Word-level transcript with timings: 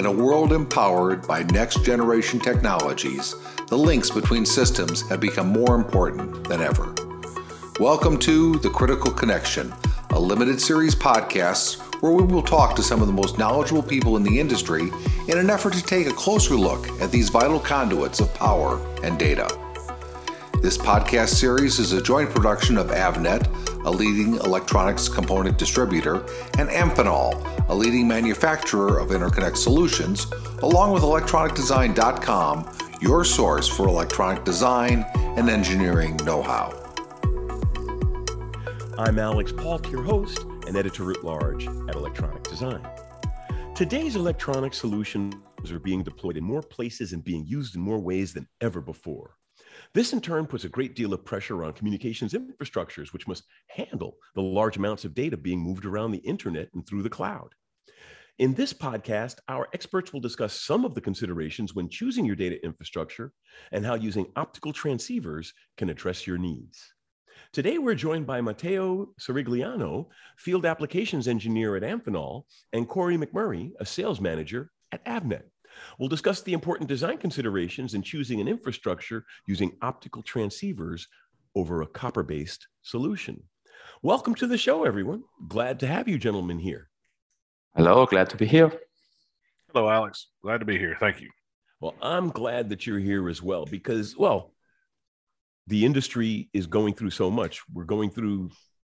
In 0.00 0.06
a 0.06 0.10
world 0.10 0.54
empowered 0.54 1.28
by 1.28 1.42
next 1.42 1.84
generation 1.84 2.40
technologies, 2.40 3.34
the 3.68 3.76
links 3.76 4.08
between 4.08 4.46
systems 4.46 5.06
have 5.10 5.20
become 5.20 5.48
more 5.48 5.74
important 5.74 6.42
than 6.44 6.62
ever. 6.62 6.94
Welcome 7.78 8.16
to 8.20 8.54
The 8.60 8.70
Critical 8.70 9.12
Connection, 9.12 9.70
a 10.12 10.18
limited 10.18 10.58
series 10.58 10.94
podcast 10.94 11.76
where 12.00 12.12
we 12.12 12.22
will 12.22 12.40
talk 12.42 12.74
to 12.76 12.82
some 12.82 13.02
of 13.02 13.08
the 13.08 13.12
most 13.12 13.36
knowledgeable 13.36 13.82
people 13.82 14.16
in 14.16 14.22
the 14.22 14.40
industry 14.40 14.90
in 15.28 15.36
an 15.36 15.50
effort 15.50 15.74
to 15.74 15.82
take 15.82 16.06
a 16.06 16.14
closer 16.14 16.54
look 16.54 16.88
at 17.02 17.12
these 17.12 17.28
vital 17.28 17.60
conduits 17.60 18.20
of 18.20 18.32
power 18.32 18.80
and 19.04 19.18
data. 19.18 19.54
This 20.62 20.78
podcast 20.78 21.34
series 21.34 21.78
is 21.78 21.92
a 21.92 22.00
joint 22.00 22.30
production 22.30 22.78
of 22.78 22.86
Avnet, 22.86 23.46
a 23.84 23.90
leading 23.90 24.36
electronics 24.36 25.10
component 25.10 25.58
distributor, 25.58 26.24
and 26.58 26.70
Amphenol, 26.70 27.59
a 27.70 27.74
leading 27.74 28.08
manufacturer 28.08 28.98
of 28.98 29.10
interconnect 29.10 29.56
solutions, 29.56 30.26
along 30.62 30.92
with 30.92 31.04
electronicdesign.com, 31.04 32.68
your 33.00 33.24
source 33.24 33.68
for 33.68 33.86
electronic 33.86 34.42
design 34.42 35.06
and 35.14 35.48
engineering 35.48 36.16
know 36.24 36.42
how. 36.42 36.74
I'm 38.98 39.20
Alex 39.20 39.52
Paulk, 39.52 39.88
your 39.88 40.02
host 40.02 40.42
and 40.66 40.76
editor 40.76 41.12
at 41.12 41.22
large 41.22 41.68
at 41.68 41.94
Electronic 41.94 42.42
Design. 42.42 42.84
Today's 43.76 44.16
electronic 44.16 44.74
solutions 44.74 45.36
are 45.70 45.78
being 45.78 46.02
deployed 46.02 46.36
in 46.36 46.42
more 46.42 46.62
places 46.62 47.12
and 47.12 47.22
being 47.22 47.46
used 47.46 47.76
in 47.76 47.80
more 47.80 48.00
ways 48.00 48.34
than 48.34 48.48
ever 48.60 48.80
before. 48.80 49.36
This 49.94 50.12
in 50.12 50.20
turn 50.20 50.46
puts 50.46 50.64
a 50.64 50.68
great 50.68 50.96
deal 50.96 51.12
of 51.12 51.24
pressure 51.24 51.62
on 51.62 51.72
communications 51.72 52.32
infrastructures, 52.32 53.12
which 53.12 53.28
must 53.28 53.44
handle 53.68 54.16
the 54.34 54.42
large 54.42 54.76
amounts 54.76 55.04
of 55.04 55.14
data 55.14 55.36
being 55.36 55.60
moved 55.60 55.84
around 55.84 56.10
the 56.10 56.18
internet 56.18 56.68
and 56.74 56.84
through 56.86 57.02
the 57.02 57.08
cloud. 57.08 57.54
In 58.40 58.54
this 58.54 58.72
podcast, 58.72 59.34
our 59.48 59.68
experts 59.74 60.14
will 60.14 60.20
discuss 60.20 60.54
some 60.54 60.86
of 60.86 60.94
the 60.94 61.00
considerations 61.02 61.74
when 61.74 61.90
choosing 61.90 62.24
your 62.24 62.36
data 62.36 62.56
infrastructure 62.64 63.34
and 63.70 63.84
how 63.84 63.96
using 63.96 64.32
optical 64.34 64.72
transceivers 64.72 65.48
can 65.76 65.90
address 65.90 66.26
your 66.26 66.38
needs. 66.38 66.94
Today, 67.52 67.76
we're 67.76 67.94
joined 67.94 68.26
by 68.26 68.40
Matteo 68.40 69.10
Sirigliano, 69.20 70.06
Field 70.38 70.64
Applications 70.64 71.28
Engineer 71.28 71.76
at 71.76 71.82
Amphenol, 71.82 72.44
and 72.72 72.88
Corey 72.88 73.18
McMurray, 73.18 73.72
a 73.78 73.84
Sales 73.84 74.22
Manager 74.22 74.70
at 74.90 75.04
Avnet. 75.04 75.42
We'll 75.98 76.08
discuss 76.08 76.40
the 76.40 76.54
important 76.54 76.88
design 76.88 77.18
considerations 77.18 77.92
in 77.92 78.00
choosing 78.00 78.40
an 78.40 78.48
infrastructure 78.48 79.26
using 79.46 79.76
optical 79.82 80.22
transceivers 80.22 81.02
over 81.54 81.82
a 81.82 81.86
copper 81.86 82.22
based 82.22 82.68
solution. 82.80 83.42
Welcome 84.02 84.34
to 84.36 84.46
the 84.46 84.56
show, 84.56 84.84
everyone. 84.84 85.24
Glad 85.46 85.78
to 85.80 85.86
have 85.86 86.08
you 86.08 86.16
gentlemen 86.16 86.58
here. 86.58 86.89
Hello, 87.76 88.04
glad 88.04 88.28
to 88.30 88.36
be 88.36 88.46
here. 88.46 88.72
Hello, 89.72 89.88
Alex. 89.88 90.26
Glad 90.42 90.58
to 90.58 90.64
be 90.64 90.76
here. 90.76 90.96
Thank 90.98 91.20
you. 91.20 91.30
Well, 91.80 91.94
I'm 92.02 92.30
glad 92.30 92.68
that 92.70 92.84
you're 92.84 92.98
here 92.98 93.28
as 93.28 93.40
well 93.40 93.64
because, 93.64 94.16
well, 94.16 94.52
the 95.68 95.86
industry 95.86 96.50
is 96.52 96.66
going 96.66 96.94
through 96.94 97.10
so 97.10 97.30
much. 97.30 97.62
We're 97.72 97.84
going 97.84 98.10
through 98.10 98.50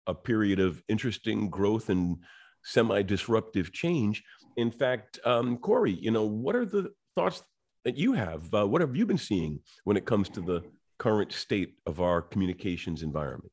a 0.07 0.13
period 0.13 0.59
of 0.59 0.83
interesting 0.89 1.49
growth 1.49 1.89
and 1.89 2.17
semi 2.65 3.01
disruptive 3.01 3.71
change. 3.71 4.23
In 4.57 4.71
fact, 4.71 5.19
um, 5.23 5.57
Corey, 5.57 5.93
you 5.93 6.11
know, 6.11 6.25
what 6.25 6.55
are 6.57 6.65
the 6.65 6.91
thoughts 7.15 7.43
that 7.85 7.97
you 7.97 8.11
have? 8.11 8.53
Uh, 8.53 8.67
what 8.67 8.81
have 8.81 8.95
you 8.95 9.05
been 9.05 9.17
seeing 9.17 9.61
when 9.85 9.95
it 9.95 10.05
comes 10.05 10.27
to 10.29 10.41
the 10.41 10.63
current 10.99 11.31
state 11.31 11.75
of 11.85 12.01
our 12.01 12.21
communications 12.21 13.03
environment? 13.03 13.51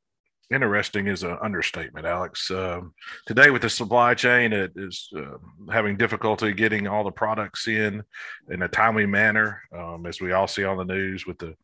Interesting 0.53 1.07
is 1.07 1.23
an 1.23 1.39
understatement, 1.43 2.07
Alex. 2.07 2.51
Um, 2.51 2.93
today, 3.27 3.51
with 3.51 3.63
the 3.63 3.71
supply 3.71 4.15
chain, 4.15 4.53
it 4.53 4.73
is 4.77 5.09
uh, 5.17 5.39
having 5.71 5.97
difficulty 5.97 6.53
getting 6.53 6.87
all 6.87 7.05
the 7.05 7.11
products 7.11 7.69
in 7.69 8.03
in 8.51 8.63
a 8.63 8.69
timely 8.69 9.07
manner, 9.07 9.63
um, 9.75 10.05
as 10.05 10.21
we 10.21 10.33
all 10.33 10.47
see 10.47 10.65
on 10.65 10.77
the 10.77 10.85
news 10.85 11.27
with 11.27 11.39
the 11.39 11.57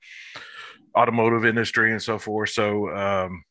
automotive 0.96 1.44
industry 1.44 1.92
and 1.92 2.02
so 2.02 2.18
forth. 2.18 2.50
So, 2.50 2.88
um, 2.96 3.44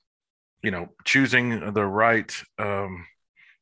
you 0.63 0.72
know, 0.72 0.89
choosing 1.06 1.73
the 1.73 1.85
right 1.85 2.34
um, 2.57 3.06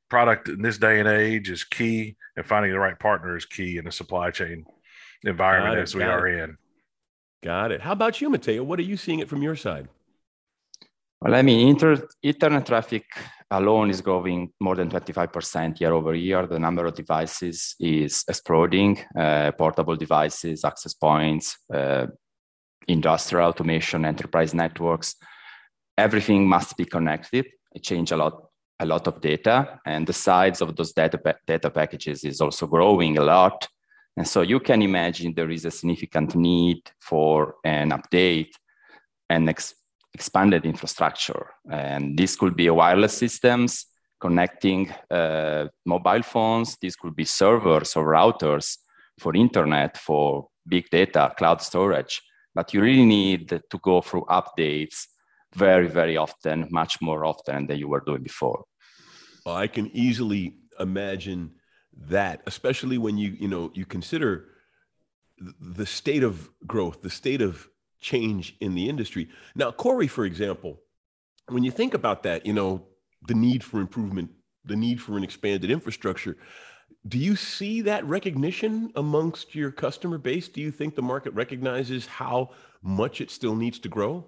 product 0.10 0.48
in 0.48 0.62
this 0.62 0.78
day 0.78 1.00
and 1.00 1.10
age 1.10 1.50
is 1.50 1.66
key, 1.66 2.16
and 2.38 2.46
finding 2.46 2.72
the 2.72 2.80
right 2.80 2.98
partner 2.98 3.36
is 3.36 3.46
key 3.46 3.78
in 3.78 3.86
the 3.86 3.92
supply 3.92 4.32
chain 4.32 4.66
environment 5.24 5.80
it, 5.80 5.82
as 5.82 5.96
we 5.96 6.04
are 6.04 6.28
it. 6.28 6.44
in. 6.44 6.58
Got 7.44 7.72
it. 7.72 7.82
How 7.82 7.92
about 7.92 8.22
you, 8.22 8.30
Matteo? 8.30 8.64
What 8.64 8.80
are 8.80 8.84
you 8.84 8.98
seeing 8.98 9.20
it 9.20 9.28
from 9.28 9.42
your 9.42 9.56
side? 9.56 9.90
Well, 11.26 11.34
I 11.34 11.42
mean, 11.42 11.70
inter- 11.70 12.08
internet 12.22 12.68
traffic 12.68 13.06
alone 13.50 13.90
is 13.90 14.02
growing 14.02 14.52
more 14.60 14.76
than 14.76 14.92
25% 14.92 15.80
year 15.82 15.92
over 15.92 16.14
year. 16.14 16.46
The 16.46 16.60
number 16.60 16.86
of 16.86 16.94
devices 16.94 17.76
is 17.80 18.24
exploding 18.28 19.00
uh, 19.18 19.52
portable 19.54 19.96
devices, 19.96 20.64
access 20.64 20.94
points, 20.94 21.58
uh, 21.74 22.06
industrial 22.88 23.48
automation, 23.50 24.06
enterprise 24.06 24.54
networks. 24.54 25.16
Everything 25.98 26.48
must 26.48 26.78
be 26.78 26.86
connected. 26.86 27.48
It 27.74 27.82
changes 27.82 28.12
a 28.12 28.18
lot 28.18 28.44
a 28.80 28.86
lot 28.86 29.08
of 29.08 29.20
data 29.22 29.80
and 29.86 30.06
the 30.06 30.14
size 30.14 30.62
of 30.62 30.76
those 30.76 30.92
data, 30.92 31.18
pa- 31.18 31.40
data 31.48 31.70
packages 31.72 32.24
is 32.26 32.42
also 32.42 32.68
growing 32.68 33.18
a 33.18 33.24
lot. 33.24 33.68
And 34.18 34.28
so 34.28 34.42
you 34.42 34.60
can 34.60 34.82
imagine 34.82 35.34
there 35.34 35.50
is 35.50 35.64
a 35.66 35.72
significant 35.72 36.36
need 36.36 36.82
for 37.00 37.56
an 37.64 37.92
update 37.92 38.52
and 39.30 39.50
ex- 39.50 39.76
expanded 40.18 40.64
infrastructure. 40.66 41.44
And 41.84 42.04
this 42.20 42.32
could 42.40 42.56
be 42.56 42.70
wireless 42.70 43.16
systems 43.26 43.72
connecting 44.26 44.82
uh, 45.12 45.66
mobile 45.86 46.24
phones. 46.34 46.78
This 46.82 46.96
could 47.02 47.16
be 47.22 47.26
servers 47.26 47.96
or 47.98 48.06
routers 48.18 48.68
for 49.22 49.36
internet, 49.36 49.92
for 50.08 50.48
big 50.74 50.86
data, 50.90 51.24
cloud 51.38 51.62
storage. 51.62 52.14
But 52.58 52.74
you 52.74 52.80
really 52.82 53.10
need 53.20 53.50
to 53.72 53.78
go 53.90 54.02
through 54.02 54.26
updates 54.40 54.98
very, 55.54 55.90
very 56.02 56.18
often, 56.18 56.68
much 56.72 56.94
more 57.02 57.22
often 57.32 57.68
than 57.68 57.78
you 57.82 57.90
were 57.90 58.06
doing 58.10 58.24
before. 58.24 58.64
Well, 59.46 59.58
I 59.66 59.68
can 59.68 59.88
easily 60.06 60.44
imagine 60.80 61.42
that, 62.16 62.42
especially 62.46 62.98
when 62.98 63.16
you, 63.18 63.30
you 63.44 63.50
know, 63.54 63.72
you 63.74 63.86
consider 63.86 64.32
the 65.78 65.86
state 65.86 66.24
of 66.24 66.50
growth, 66.66 66.98
the 67.02 67.16
state 67.22 67.42
of 67.50 67.68
change 68.06 68.56
in 68.62 68.76
the 68.76 68.88
industry. 68.88 69.28
Now, 69.56 69.72
Corey, 69.72 70.08
for 70.08 70.26
example, 70.26 70.80
when 71.50 71.64
you 71.64 71.72
think 71.72 71.96
about 71.96 72.22
that, 72.24 72.46
you 72.46 72.54
know, 72.54 72.86
the 73.28 73.34
need 73.34 73.64
for 73.64 73.82
improvement, 73.82 74.30
the 74.64 74.76
need 74.76 75.02
for 75.02 75.18
an 75.18 75.24
expanded 75.24 75.72
infrastructure, 75.72 76.38
do 77.08 77.18
you 77.18 77.36
see 77.36 77.82
that 77.82 78.06
recognition 78.06 78.92
amongst 78.96 79.56
your 79.56 79.72
customer 79.72 80.20
base? 80.20 80.48
Do 80.48 80.62
you 80.62 80.72
think 80.72 80.96
the 80.96 81.02
market 81.02 81.34
recognizes 81.34 82.06
how 82.06 82.52
much 82.84 83.22
it 83.22 83.32
still 83.32 83.56
needs 83.56 83.80
to 83.80 83.90
grow? 83.90 84.26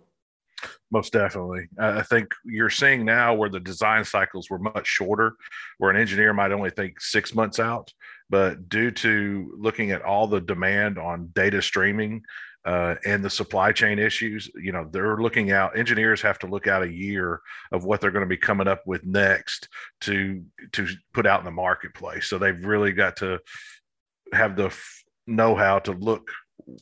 Most 0.92 1.14
definitely. 1.14 1.68
I 1.80 2.02
think 2.02 2.34
you're 2.44 2.72
seeing 2.72 3.06
now 3.06 3.36
where 3.36 3.50
the 3.50 3.60
design 3.60 4.04
cycles 4.04 4.50
were 4.50 4.58
much 4.58 4.88
shorter, 4.88 5.36
where 5.78 5.92
an 5.92 5.98
engineer 5.98 6.34
might 6.34 6.52
only 6.52 6.72
think 6.72 7.00
six 7.00 7.36
months 7.36 7.60
out. 7.60 7.94
But 8.30 8.70
due 8.70 8.90
to 8.90 9.54
looking 9.56 9.92
at 9.92 10.02
all 10.02 10.26
the 10.26 10.42
demand 10.42 10.98
on 10.98 11.30
data 11.36 11.62
streaming 11.62 12.24
uh, 12.68 12.96
and 13.06 13.24
the 13.24 13.30
supply 13.30 13.72
chain 13.72 13.98
issues, 13.98 14.52
you 14.56 14.74
know, 14.74 14.86
they're 14.92 15.16
looking 15.16 15.52
out. 15.52 15.80
Engineers 15.80 16.22
have 16.22 16.38
to 16.38 16.48
look 16.48 16.68
out 16.68 16.84
a 16.84 16.92
year 16.92 17.40
of 17.72 17.86
what 17.86 18.02
they're 18.02 18.12
going 18.12 18.26
to 18.26 18.30
be 18.30 18.36
coming 18.36 18.68
up 18.68 18.86
with 18.86 19.06
next 19.06 19.70
to 20.02 20.44
to 20.74 20.86
put 21.14 21.26
out 21.26 21.40
in 21.40 21.46
the 21.46 21.52
marketplace. 21.52 22.28
So 22.28 22.38
they've 22.38 22.66
really 22.66 22.92
got 22.92 23.16
to 23.18 23.40
have 24.34 24.58
the 24.58 24.66
f- 24.66 25.04
know-how 25.26 25.80
to 25.80 25.94
look 25.94 26.30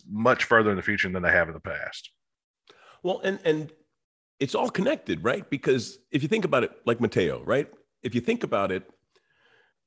much 0.10 0.46
further 0.46 0.72
in 0.72 0.76
the 0.76 0.82
future 0.82 1.08
than 1.08 1.22
they 1.22 1.32
have 1.32 1.50
in 1.50 1.54
the 1.54 1.60
past. 1.60 2.10
Well, 3.04 3.22
and 3.24 3.40
and 3.46 3.72
it's 4.40 4.56
all 4.56 4.72
connected, 4.72 5.24
right? 5.24 5.48
Because 5.48 6.00
if 6.12 6.24
you 6.24 6.30
think 6.30 6.46
about 6.46 6.64
it, 6.64 6.72
like 6.88 7.00
Matteo, 7.00 7.44
right? 7.44 7.72
If 8.02 8.16
you 8.16 8.22
think 8.22 8.44
about 8.44 8.72
it, 8.72 8.90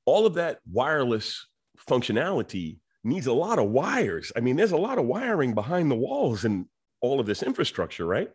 all 0.04 0.26
of 0.26 0.34
that 0.34 0.60
wireless 0.70 1.44
functionality 1.88 2.78
needs 3.04 3.26
a 3.26 3.32
lot 3.32 3.58
of 3.58 3.68
wires. 3.70 4.32
I 4.36 4.40
mean, 4.40 4.56
there's 4.56 4.72
a 4.72 4.76
lot 4.76 4.98
of 4.98 5.06
wiring 5.06 5.54
behind 5.54 5.90
the 5.90 5.96
walls 5.96 6.44
and 6.44 6.66
all 7.00 7.20
of 7.20 7.26
this 7.26 7.42
infrastructure, 7.42 8.04
right? 8.04 8.30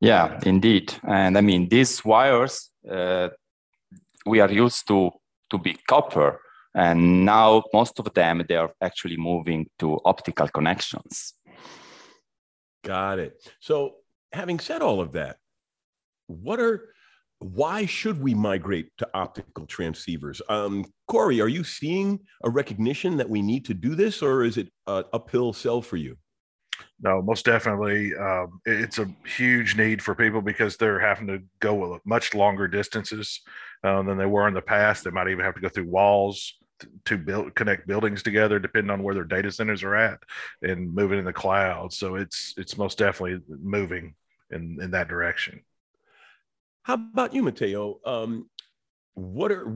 Yeah, 0.00 0.40
indeed. 0.44 0.94
And 1.02 1.38
I 1.38 1.40
mean, 1.40 1.68
these 1.68 2.04
wires 2.04 2.70
uh, 2.90 3.28
we 4.26 4.40
are 4.40 4.50
used 4.50 4.86
to 4.88 5.10
to 5.50 5.58
be 5.58 5.74
copper, 5.86 6.40
and 6.74 7.24
now 7.24 7.62
most 7.72 7.98
of 7.98 8.12
them 8.12 8.44
they 8.48 8.56
are 8.56 8.72
actually 8.80 9.16
moving 9.16 9.68
to 9.78 9.98
optical 10.04 10.48
connections. 10.48 11.34
Got 12.84 13.20
it. 13.20 13.52
So, 13.60 13.96
having 14.32 14.58
said 14.58 14.82
all 14.82 15.00
of 15.00 15.12
that, 15.12 15.38
what 16.26 16.60
are 16.60 16.92
why 17.38 17.86
should 17.86 18.20
we 18.20 18.34
migrate 18.34 18.88
to 18.98 19.08
optical 19.14 19.66
transceivers? 19.66 20.40
Um, 20.48 20.86
Corey, 21.06 21.40
are 21.40 21.48
you 21.48 21.64
seeing 21.64 22.20
a 22.42 22.50
recognition 22.50 23.16
that 23.18 23.28
we 23.28 23.42
need 23.42 23.64
to 23.66 23.74
do 23.74 23.94
this, 23.94 24.22
or 24.22 24.44
is 24.44 24.56
it 24.56 24.68
an 24.86 25.04
uphill 25.12 25.52
sell 25.52 25.82
for 25.82 25.96
you? 25.96 26.16
No, 27.00 27.20
most 27.20 27.44
definitely. 27.44 28.14
Um, 28.14 28.60
it's 28.64 28.98
a 28.98 29.10
huge 29.36 29.76
need 29.76 30.02
for 30.02 30.14
people 30.14 30.40
because 30.40 30.76
they're 30.76 31.00
having 31.00 31.26
to 31.26 31.42
go 31.60 32.00
much 32.04 32.34
longer 32.34 32.68
distances 32.68 33.40
uh, 33.84 34.02
than 34.02 34.16
they 34.16 34.26
were 34.26 34.48
in 34.48 34.54
the 34.54 34.62
past. 34.62 35.04
They 35.04 35.10
might 35.10 35.28
even 35.28 35.44
have 35.44 35.54
to 35.54 35.60
go 35.60 35.68
through 35.68 35.88
walls 35.88 36.54
to 37.04 37.16
build 37.16 37.54
connect 37.54 37.86
buildings 37.86 38.22
together 38.22 38.58
depending 38.58 38.90
on 38.90 39.02
where 39.02 39.14
their 39.14 39.24
data 39.24 39.50
centers 39.50 39.82
are 39.82 39.96
at 39.96 40.18
and 40.62 40.94
moving 40.94 41.18
in 41.18 41.24
the 41.24 41.32
cloud 41.32 41.90
so 41.90 42.16
it's 42.16 42.52
it's 42.58 42.76
most 42.76 42.98
definitely 42.98 43.40
moving 43.48 44.14
in 44.50 44.78
in 44.82 44.90
that 44.90 45.08
direction 45.08 45.62
how 46.86 46.94
about 46.94 47.34
you 47.34 47.42
matteo 47.42 47.98
um, 48.06 48.48
what 49.14 49.50
are 49.50 49.66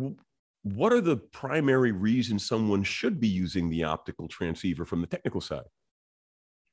what 0.63 0.93
are 0.93 1.01
the 1.01 1.17
primary 1.17 1.91
reasons 1.91 2.47
someone 2.47 2.85
should 2.85 3.19
be 3.19 3.29
using 3.29 3.69
the 3.69 3.83
optical 3.83 4.29
transceiver 4.29 4.85
from 4.85 5.01
the 5.01 5.07
technical 5.07 5.41
side 5.41 5.69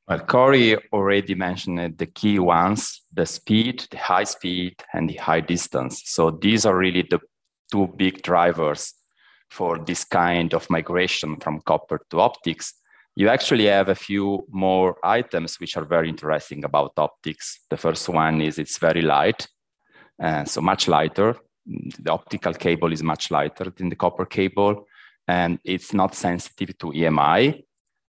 well, 0.07 0.19
Corey 0.19 0.77
already 0.93 1.35
mentioned 1.35 1.97
the 1.97 2.05
key 2.05 2.39
ones, 2.39 3.01
the 3.11 3.25
speed, 3.25 3.85
the 3.91 3.97
high 3.97 4.23
speed, 4.23 4.81
and 4.93 5.09
the 5.09 5.15
high 5.15 5.41
distance. 5.41 6.03
So 6.05 6.31
these 6.31 6.65
are 6.65 6.77
really 6.77 7.01
the 7.01 7.19
two 7.69 7.87
big 7.97 8.21
drivers 8.21 8.93
for 9.49 9.77
this 9.79 10.05
kind 10.05 10.53
of 10.53 10.69
migration 10.69 11.35
from 11.41 11.59
copper 11.59 11.99
to 12.09 12.21
optics. 12.21 12.75
You 13.15 13.27
actually 13.27 13.65
have 13.65 13.89
a 13.89 13.95
few 13.95 14.45
more 14.49 14.95
items 15.03 15.59
which 15.59 15.75
are 15.75 15.83
very 15.83 16.07
interesting 16.07 16.63
about 16.63 16.93
optics. 16.95 17.59
The 17.69 17.77
first 17.77 18.07
one 18.07 18.41
is 18.41 18.59
it's 18.59 18.77
very 18.77 19.01
light, 19.01 19.45
uh, 20.21 20.45
so 20.45 20.61
much 20.61 20.87
lighter. 20.87 21.35
The 21.65 22.11
optical 22.11 22.53
cable 22.53 22.93
is 22.93 23.03
much 23.03 23.29
lighter 23.29 23.71
than 23.75 23.89
the 23.89 23.95
copper 23.95 24.25
cable, 24.25 24.87
and 25.27 25.59
it's 25.63 25.93
not 25.93 26.15
sensitive 26.15 26.77
to 26.77 26.87
EMI. 26.87 27.63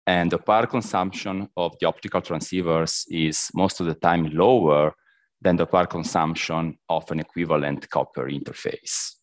And 0.06 0.30
the 0.30 0.38
power 0.38 0.66
consumption 0.66 1.48
of 1.56 1.78
the 1.78 1.86
optical 1.86 2.20
transceivers 2.20 3.06
is 3.08 3.50
most 3.54 3.80
of 3.80 3.86
the 3.86 3.94
time 3.94 4.30
lower 4.32 4.94
than 5.40 5.56
the 5.56 5.66
power 5.66 5.86
consumption 5.86 6.78
of 6.88 7.10
an 7.10 7.20
equivalent 7.20 7.88
copper 7.90 8.28
interface. 8.28 9.14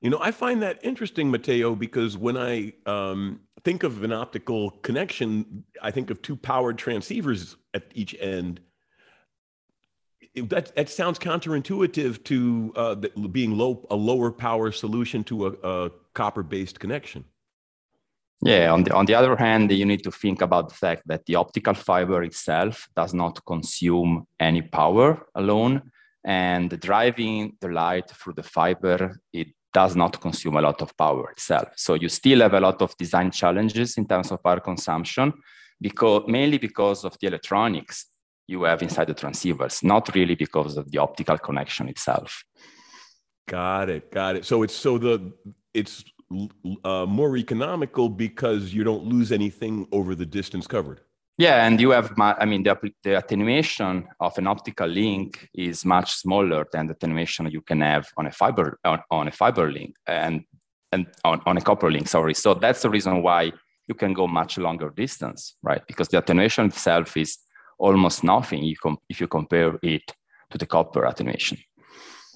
You 0.00 0.10
know, 0.10 0.18
I 0.20 0.30
find 0.30 0.62
that 0.62 0.78
interesting, 0.84 1.30
Matteo, 1.30 1.74
because 1.74 2.16
when 2.16 2.36
I 2.36 2.74
um, 2.84 3.40
think 3.64 3.82
of 3.82 4.04
an 4.04 4.12
optical 4.12 4.70
connection, 4.70 5.64
I 5.82 5.90
think 5.90 6.10
of 6.10 6.22
two 6.22 6.36
powered 6.36 6.76
transceivers 6.78 7.56
at 7.74 7.90
each 7.94 8.14
end. 8.20 8.60
That, 10.36 10.74
that 10.76 10.90
sounds 10.90 11.18
counterintuitive 11.18 12.22
to 12.24 12.72
uh, 12.76 12.94
being 13.30 13.56
low, 13.56 13.86
a 13.90 13.96
lower 13.96 14.30
power 14.30 14.70
solution 14.70 15.24
to 15.24 15.46
a, 15.46 15.52
a 15.62 15.90
copper 16.12 16.42
based 16.42 16.78
connection. 16.78 17.24
Yeah, 18.42 18.70
on 18.70 18.84
the, 18.84 18.94
on 18.94 19.06
the 19.06 19.14
other 19.14 19.34
hand, 19.34 19.72
you 19.72 19.86
need 19.86 20.04
to 20.04 20.10
think 20.10 20.42
about 20.42 20.68
the 20.68 20.74
fact 20.74 21.04
that 21.06 21.24
the 21.24 21.36
optical 21.36 21.72
fiber 21.72 22.22
itself 22.22 22.86
does 22.94 23.14
not 23.14 23.42
consume 23.46 24.26
any 24.38 24.60
power 24.60 25.26
alone. 25.34 25.90
And 26.22 26.78
driving 26.80 27.56
the 27.60 27.68
light 27.68 28.10
through 28.10 28.34
the 28.34 28.42
fiber, 28.42 29.18
it 29.32 29.48
does 29.72 29.96
not 29.96 30.20
consume 30.20 30.56
a 30.56 30.60
lot 30.60 30.82
of 30.82 30.94
power 30.96 31.30
itself. 31.30 31.68
So 31.76 31.94
you 31.94 32.08
still 32.08 32.40
have 32.40 32.54
a 32.54 32.60
lot 32.60 32.82
of 32.82 32.96
design 32.98 33.30
challenges 33.30 33.96
in 33.96 34.06
terms 34.06 34.30
of 34.30 34.42
power 34.42 34.60
consumption, 34.60 35.32
because 35.80 36.24
mainly 36.26 36.58
because 36.58 37.04
of 37.04 37.16
the 37.20 37.28
electronics 37.28 38.06
you 38.46 38.62
have 38.64 38.82
inside 38.82 39.08
the 39.08 39.14
transceivers, 39.14 39.82
not 39.82 40.14
really 40.14 40.34
because 40.34 40.76
of 40.76 40.90
the 40.90 40.98
optical 40.98 41.38
connection 41.38 41.88
itself. 41.88 42.44
Got 43.48 43.90
it. 43.90 44.10
Got 44.10 44.36
it. 44.36 44.44
So 44.44 44.62
it's 44.62 44.74
so 44.74 44.98
the 44.98 45.32
it's 45.74 46.04
uh, 46.84 47.06
more 47.06 47.36
economical 47.36 48.08
because 48.08 48.74
you 48.74 48.82
don't 48.82 49.04
lose 49.04 49.30
anything 49.30 49.86
over 49.92 50.14
the 50.14 50.26
distance 50.26 50.66
covered. 50.66 51.00
Yeah, 51.38 51.66
and 51.66 51.78
you 51.78 51.90
have, 51.90 52.14
I 52.18 52.46
mean, 52.46 52.62
the, 52.62 52.78
the 53.02 53.18
attenuation 53.18 54.08
of 54.20 54.38
an 54.38 54.46
optical 54.46 54.88
link 54.88 55.50
is 55.52 55.84
much 55.84 56.14
smaller 56.14 56.66
than 56.72 56.86
the 56.86 56.94
attenuation 56.94 57.50
you 57.50 57.60
can 57.60 57.82
have 57.82 58.06
on 58.16 58.26
a 58.26 58.32
fiber 58.32 58.78
on, 58.84 59.00
on 59.10 59.28
a 59.28 59.32
fiber 59.32 59.70
link 59.70 59.94
and 60.06 60.44
and 60.92 61.06
on, 61.24 61.42
on 61.44 61.58
a 61.58 61.60
copper 61.60 61.90
link. 61.90 62.08
Sorry, 62.08 62.32
so 62.32 62.54
that's 62.54 62.80
the 62.82 62.88
reason 62.88 63.22
why 63.22 63.52
you 63.86 63.94
can 63.94 64.14
go 64.14 64.26
much 64.26 64.56
longer 64.56 64.90
distance, 64.90 65.56
right? 65.62 65.82
Because 65.86 66.08
the 66.08 66.18
attenuation 66.18 66.66
itself 66.66 67.16
is 67.16 67.38
almost 67.78 68.24
nothing 68.24 68.74
if 69.08 69.20
you 69.20 69.28
compare 69.28 69.78
it 69.82 70.12
to 70.50 70.58
the 70.58 70.66
copper 70.66 71.04
attenuation. 71.04 71.58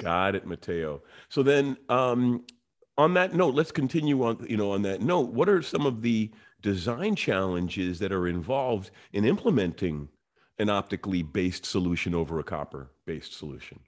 Got 0.00 0.34
it, 0.34 0.46
Matteo. 0.46 1.02
So 1.28 1.42
then, 1.42 1.76
um, 1.88 2.44
on 2.96 3.14
that 3.14 3.34
note, 3.34 3.54
let's 3.54 3.72
continue 3.72 4.22
on. 4.24 4.44
You 4.48 4.56
know, 4.56 4.72
on 4.72 4.82
that 4.82 5.00
note, 5.00 5.30
what 5.32 5.48
are 5.48 5.62
some 5.62 5.86
of 5.86 6.02
the 6.02 6.30
design 6.60 7.16
challenges 7.16 7.98
that 7.98 8.12
are 8.12 8.28
involved 8.28 8.90
in 9.12 9.24
implementing 9.24 10.08
an 10.58 10.68
optically 10.68 11.22
based 11.22 11.64
solution 11.64 12.14
over 12.14 12.38
a 12.38 12.44
copper 12.44 12.90
based 13.06 13.36
solution? 13.36 13.80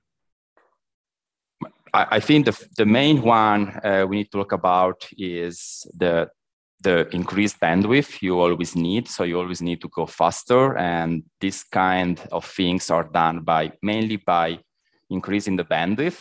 I, 1.94 2.20
think 2.20 2.46
the, 2.46 2.68
the 2.78 2.86
main 2.86 3.20
one 3.20 3.68
uh, 3.84 4.06
we 4.08 4.16
need 4.16 4.30
to 4.32 4.38
talk 4.38 4.52
about 4.52 5.06
is 5.18 5.86
the 5.94 6.30
the 6.82 7.08
increased 7.14 7.60
bandwidth 7.60 8.22
you 8.22 8.40
always 8.40 8.74
need. 8.74 9.08
So 9.08 9.24
you 9.24 9.38
always 9.38 9.62
need 9.62 9.80
to 9.82 9.88
go 9.88 10.06
faster. 10.06 10.76
And 10.76 11.22
this 11.40 11.62
kind 11.64 12.20
of 12.32 12.44
things 12.44 12.90
are 12.90 13.04
done 13.04 13.40
by 13.40 13.72
mainly 13.82 14.16
by 14.16 14.58
increasing 15.10 15.56
the 15.56 15.64
bandwidth 15.64 16.20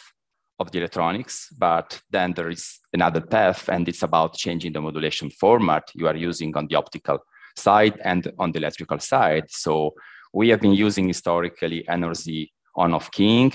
of 0.59 0.71
the 0.71 0.77
electronics, 0.77 1.49
but 1.57 1.99
then 2.11 2.33
there 2.33 2.49
is 2.49 2.79
another 2.93 3.21
path, 3.21 3.67
and 3.67 3.89
it's 3.89 4.03
about 4.03 4.35
changing 4.35 4.73
the 4.73 4.81
modulation 4.81 5.29
format 5.31 5.89
you 5.95 6.07
are 6.07 6.15
using 6.15 6.55
on 6.55 6.67
the 6.67 6.75
optical 6.75 7.19
side 7.57 7.99
and 8.03 8.31
on 8.37 8.51
the 8.51 8.59
electrical 8.59 8.99
side. 8.99 9.45
So 9.49 9.93
we 10.33 10.49
have 10.49 10.61
been 10.61 10.73
using 10.73 11.07
historically 11.07 11.83
NRZ 11.89 12.49
on-off 12.75 13.11
keying 13.11 13.51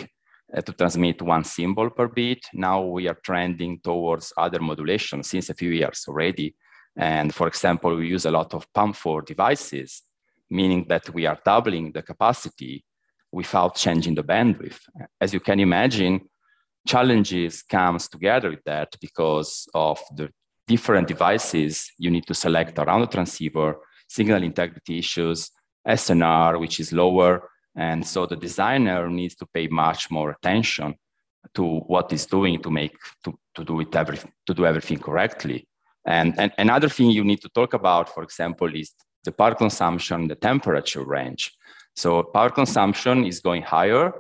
uh, 0.55 0.61
to 0.61 0.73
transmit 0.73 1.23
one 1.23 1.45
symbol 1.45 1.89
per 1.91 2.09
bit. 2.09 2.45
Now 2.53 2.83
we 2.83 3.09
are 3.09 3.19
trending 3.25 3.81
towards 3.83 4.33
other 4.37 4.61
modulation 4.61 5.23
since 5.23 5.49
a 5.49 5.55
few 5.55 5.71
years 5.71 6.05
already. 6.09 6.55
And 6.97 7.35
for 7.35 7.47
example, 7.47 7.95
we 7.95 8.09
use 8.09 8.25
a 8.25 8.31
lot 8.31 8.55
of 8.55 8.67
PAM4 8.73 9.27
devices, 9.27 10.03
meaning 10.51 10.87
that 10.89 11.11
we 11.11 11.27
are 11.27 11.39
doubling 11.45 11.93
the 11.93 12.03
capacity 12.03 12.85
without 13.31 13.75
changing 13.75 14.15
the 14.15 14.25
bandwidth. 14.25 14.81
As 15.21 15.35
you 15.35 15.41
can 15.41 15.61
imagine, 15.61 16.21
challenges 16.87 17.63
comes 17.63 18.09
together 18.09 18.51
with 18.51 18.65
that 18.65 18.97
because 19.01 19.69
of 19.75 20.01
the 20.15 20.31
different 20.67 21.09
devices 21.09 21.93
you 21.99 22.11
need 22.11 22.27
to 22.27 22.35
select 22.35 22.79
around 22.79 23.03
the 23.03 23.07
transceiver, 23.07 23.77
signal 24.09 24.43
integrity 24.43 24.99
issues, 24.99 25.51
SNR, 25.87 26.59
which 26.59 26.81
is 26.81 26.93
lower. 26.93 27.51
And 27.75 28.07
so 28.07 28.27
the 28.27 28.37
designer 28.37 29.09
needs 29.11 29.35
to 29.37 29.47
pay 29.47 29.69
much 29.69 30.11
more 30.11 30.31
attention 30.31 30.95
to 31.55 31.81
what 31.81 32.11
he's 32.11 32.27
doing 32.27 32.63
to 32.63 32.71
make 32.71 32.97
to, 33.25 33.39
to 33.55 33.65
do 33.65 33.81
it 33.81 33.95
every, 33.95 34.19
to 34.47 34.55
do 34.55 34.67
everything 34.67 34.99
correctly. 34.99 35.69
And, 36.07 36.39
and 36.39 36.53
another 36.57 36.89
thing 36.89 37.11
you 37.11 37.25
need 37.25 37.43
to 37.43 37.49
talk 37.49 37.75
about, 37.75 38.15
for 38.15 38.23
example, 38.23 38.75
is 38.75 38.93
the 39.25 39.33
power 39.33 39.55
consumption, 39.55 40.29
the 40.29 40.37
temperature 40.37 41.05
range. 41.05 41.53
So 41.95 42.23
power 42.23 42.51
consumption 42.51 43.25
is 43.25 43.41
going 43.41 43.63
higher 43.63 44.13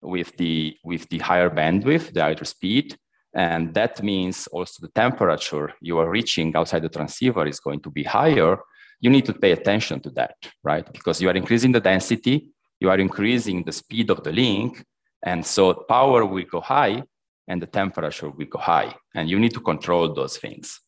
with 0.00 0.36
the, 0.38 0.76
with 0.82 1.08
the 1.10 1.18
higher 1.18 1.50
bandwidth, 1.50 2.12
the 2.12 2.22
higher 2.22 2.44
speed. 2.44 2.96
And 3.34 3.74
that 3.74 4.02
means 4.02 4.46
also 4.46 4.78
the 4.80 4.92
temperature 4.92 5.74
you 5.82 5.98
are 5.98 6.08
reaching 6.08 6.56
outside 6.56 6.82
the 6.82 6.88
transceiver 6.88 7.46
is 7.46 7.60
going 7.60 7.80
to 7.80 7.90
be 7.90 8.02
higher. 8.02 8.58
You 9.00 9.10
need 9.10 9.26
to 9.26 9.34
pay 9.34 9.52
attention 9.52 10.00
to 10.00 10.10
that, 10.10 10.36
right? 10.64 10.90
Because 10.90 11.20
you 11.20 11.28
are 11.28 11.36
increasing 11.36 11.72
the 11.72 11.80
density, 11.80 12.48
you 12.80 12.88
are 12.88 12.98
increasing 12.98 13.62
the 13.62 13.72
speed 13.72 14.10
of 14.10 14.24
the 14.24 14.32
link. 14.32 14.82
And 15.22 15.44
so 15.44 15.74
power 15.74 16.24
will 16.24 16.44
go 16.44 16.62
high 16.62 17.02
and 17.46 17.60
the 17.60 17.66
temperature 17.66 18.30
will 18.30 18.46
go 18.46 18.58
high. 18.58 18.94
And 19.14 19.28
you 19.28 19.38
need 19.38 19.52
to 19.52 19.60
control 19.60 20.14
those 20.14 20.38
things. 20.38 20.80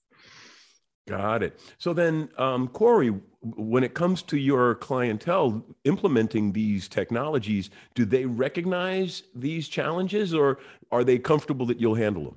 Got 1.09 1.43
it. 1.43 1.59
So 1.79 1.95
then, 1.95 2.29
um, 2.37 2.69
Corey, 2.69 3.09
when 3.41 3.83
it 3.83 3.95
comes 3.95 4.21
to 4.25 4.37
your 4.37 4.75
clientele 4.75 5.65
implementing 5.85 6.53
these 6.53 6.87
technologies, 6.87 7.71
do 7.95 8.05
they 8.05 8.27
recognize 8.27 9.23
these 9.35 9.69
challenges 9.69 10.35
or 10.35 10.59
are 10.93 11.05
they 11.05 11.19
comfortable 11.19 11.65
that 11.67 11.81
you'll 11.81 11.95
handle 11.95 12.25
them? 12.25 12.37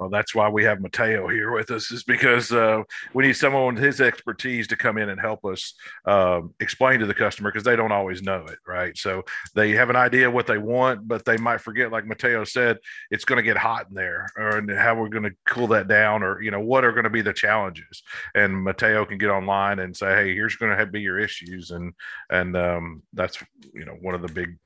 Well, 0.00 0.08
that's 0.08 0.34
why 0.34 0.48
we 0.48 0.64
have 0.64 0.80
Matteo 0.80 1.28
here 1.28 1.52
with 1.52 1.70
us, 1.70 1.90
is 1.90 2.04
because 2.04 2.50
uh, 2.52 2.84
we 3.12 3.26
need 3.26 3.34
someone 3.34 3.74
with 3.74 3.84
his 3.84 4.00
expertise 4.00 4.66
to 4.68 4.76
come 4.76 4.96
in 4.96 5.10
and 5.10 5.20
help 5.20 5.44
us 5.44 5.74
uh, 6.06 6.40
explain 6.58 7.00
to 7.00 7.06
the 7.06 7.12
customer 7.12 7.50
because 7.50 7.64
they 7.64 7.76
don't 7.76 7.92
always 7.92 8.22
know 8.22 8.46
it, 8.46 8.56
right? 8.66 8.96
So 8.96 9.24
they 9.54 9.72
have 9.72 9.90
an 9.90 9.96
idea 9.96 10.30
what 10.30 10.46
they 10.46 10.56
want, 10.56 11.06
but 11.06 11.26
they 11.26 11.36
might 11.36 11.60
forget, 11.60 11.92
like 11.92 12.06
Matteo 12.06 12.44
said, 12.44 12.78
it's 13.10 13.26
going 13.26 13.36
to 13.36 13.42
get 13.42 13.58
hot 13.58 13.88
in 13.90 13.94
there, 13.94 14.26
or 14.38 14.64
how 14.74 14.94
we're 14.94 15.10
going 15.10 15.24
to 15.24 15.36
cool 15.44 15.66
that 15.66 15.86
down, 15.86 16.22
or 16.22 16.40
you 16.40 16.50
know 16.50 16.60
what 16.60 16.82
are 16.86 16.92
going 16.92 17.04
to 17.04 17.10
be 17.10 17.20
the 17.20 17.34
challenges. 17.34 18.02
And 18.34 18.64
Matteo 18.64 19.04
can 19.04 19.18
get 19.18 19.28
online 19.28 19.80
and 19.80 19.94
say, 19.94 20.14
hey, 20.14 20.34
here's 20.34 20.56
going 20.56 20.74
to 20.74 20.86
be 20.86 21.02
your 21.02 21.18
issues, 21.18 21.72
and 21.72 21.92
and 22.30 22.56
um, 22.56 23.02
that's 23.12 23.36
you 23.74 23.84
know 23.84 23.98
one 24.00 24.14
of 24.14 24.22
the 24.22 24.32
big 24.32 24.56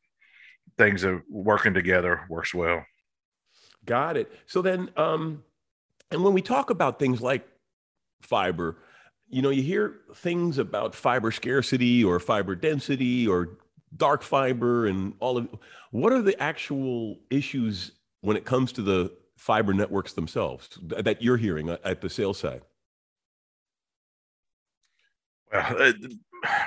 things 0.79 1.03
that 1.03 1.23
working 1.29 1.75
together 1.75 2.25
works 2.29 2.55
well. 2.55 2.85
Got 3.87 4.17
it. 4.17 4.33
So 4.47 4.63
then, 4.63 4.91
um, 4.97 5.43
and 6.11 6.23
when 6.23 6.33
we 6.33 6.43
talk 6.43 6.71
about 6.71 6.99
things 6.99 7.21
like 7.21 7.47
fiber, 8.23 8.77
you 9.29 9.43
know, 9.43 9.51
you 9.51 9.63
hear 9.63 9.97
things 10.15 10.59
about 10.59 10.95
fiber 10.95 11.31
scarcity 11.31 12.05
or 12.05 12.21
fiber 12.21 12.55
density 12.55 13.27
or 13.27 13.59
dark 13.97 14.23
fiber 14.23 14.87
and 14.87 15.15
all 15.21 15.39
of 15.39 15.49
what 15.91 16.13
are 16.13 16.23
the 16.23 16.41
actual 16.43 17.19
issues 17.31 17.93
when 18.21 18.37
it 18.37 18.45
comes 18.45 18.73
to 18.73 18.83
the 18.83 19.13
fiber 19.37 19.75
networks 19.75 20.13
themselves 20.13 20.79
that 20.83 21.21
you're 21.23 21.37
hearing 21.37 21.69
at 21.69 22.01
the 22.01 22.09
sales 22.09 22.39
side? 22.39 22.63
Well, 25.53 25.93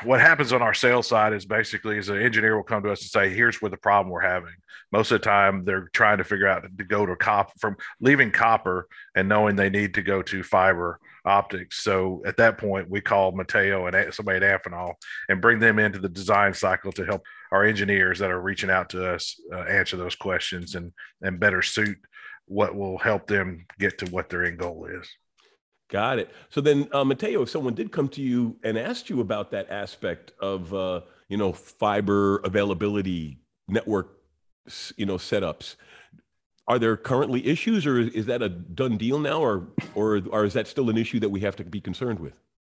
what 0.03 0.19
happens 0.19 0.53
on 0.53 0.62
our 0.62 0.74
sales 0.74 1.07
side 1.07 1.34
is 1.34 1.46
basically 1.46 1.98
is 1.98 2.10
an 2.10 2.22
engineer 2.22 2.55
will 2.55 2.63
come 2.63 2.84
to 2.84 2.91
us 2.91 3.01
and 3.01 3.10
say, 3.10 3.34
here's 3.34 3.62
where 3.62 3.72
the 3.72 3.77
problem 3.77 4.12
we're 4.12 4.22
having. 4.22 4.53
Most 4.91 5.12
of 5.12 5.22
the 5.22 5.25
time 5.25 5.65
they're 5.65 5.89
trying 5.93 6.17
to 6.19 6.24
figure 6.24 6.48
out 6.48 6.65
to 6.77 6.84
go 6.84 7.05
to 7.05 7.15
copper 7.15 7.53
from 7.60 7.77
leaving 8.00 8.31
copper 8.31 8.88
and 9.15 9.27
knowing 9.27 9.55
they 9.55 9.69
need 9.69 9.93
to 9.96 10.01
go 10.01 10.22
to 10.22 10.43
fiber 10.43 11.00
optics. 11.25 11.84
So 11.84 12.24
at 12.25 12.38
that 12.38 12.57
point, 12.57 12.89
we 12.89 13.01
call 13.01 13.34
Matteo 13.34 13.88
and 13.88 14.13
somebody 14.13 14.43
at 14.43 14.63
Amphenol 14.63 14.93
and 15.29 15.41
bring 15.41 15.60
them 15.60 15.77
into 15.77 16.00
the 16.00 16.10
design 16.10 16.53
cycle 16.53 16.91
to 16.93 17.05
help 17.05 17.24
our 17.51 17.65
engineers 17.65 18.19
that 18.19 18.31
are 18.31 18.41
reaching 18.41 18.69
out 18.69 18.89
to 18.91 19.13
us 19.13 19.39
uh, 19.53 19.62
answer 19.63 19.98
those 19.98 20.15
questions 20.15 20.75
and 20.75 20.91
and 21.22 21.39
better 21.39 21.62
suit 21.62 21.98
what 22.46 22.75
will 22.75 22.98
help 22.98 23.27
them 23.27 23.65
get 23.77 23.98
to 24.00 24.05
what 24.07 24.29
their 24.29 24.46
end 24.46 24.57
goal 24.57 24.88
is. 24.89 25.07
Got 25.89 26.20
it. 26.20 26.32
So 26.50 26.60
then, 26.60 26.89
uh, 26.91 27.06
Matteo, 27.06 27.41
if 27.44 27.50
someone 27.50 27.74
did 27.74 27.91
come 27.91 28.10
to 28.10 28.22
you 28.22 28.58
and 28.63 28.77
asked 28.77 29.10
you 29.10 29.22
about 29.22 29.51
that 29.51 29.70
aspect 29.70 30.34
of, 30.39 30.74
uh, 30.74 31.01
you 31.29 31.38
know, 31.38 31.53
fiber 31.53 32.38
availability, 32.39 33.39
network, 33.70 34.17
you 34.98 35.06
know, 35.06 35.15
setups, 35.15 35.75
are 36.67 36.77
there 36.77 36.98
currently 36.98 37.48
issues, 37.48 37.86
or 37.86 38.00
is 38.00 38.25
that 38.25 38.41
a 38.41 38.50
done 38.50 38.98
deal 38.98 39.20
now, 39.20 39.39
or 39.39 39.67
or 39.96 40.22
or 40.29 40.44
is 40.44 40.53
that 40.53 40.67
still 40.67 40.89
an 40.89 40.98
issue 40.98 41.20
that 41.22 41.29
we 41.29 41.39
have 41.39 41.56
to 41.56 41.63
be 41.63 41.79
concerned 41.79 42.20
with? 42.20 42.34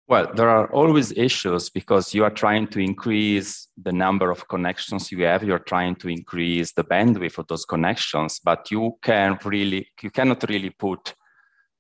Well, 0.07 0.33
there 0.35 0.49
are 0.49 0.67
always 0.73 1.12
issues 1.12 1.71
because 1.71 2.14
you 2.14 2.25
are 2.25 2.31
trying 2.31 2.67
to 2.69 2.81
increase 2.81 3.69
the 3.81 3.93
number 3.93 4.31
of 4.31 4.47
connections 4.49 5.12
you 5.12 5.25
have. 5.25 5.45
You're 5.45 5.61
trying 5.61 5.97
to 5.97 6.09
increase 6.09 6.73
the 6.73 6.85
bandwidth 6.85 7.38
of 7.38 7.47
those 7.49 7.64
connections, 7.64 8.40
but 8.43 8.71
you 8.71 8.97
can 9.02 9.38
really 9.45 9.88
you 10.02 10.11
cannot 10.11 10.49
really 10.49 10.71
put 10.71 11.14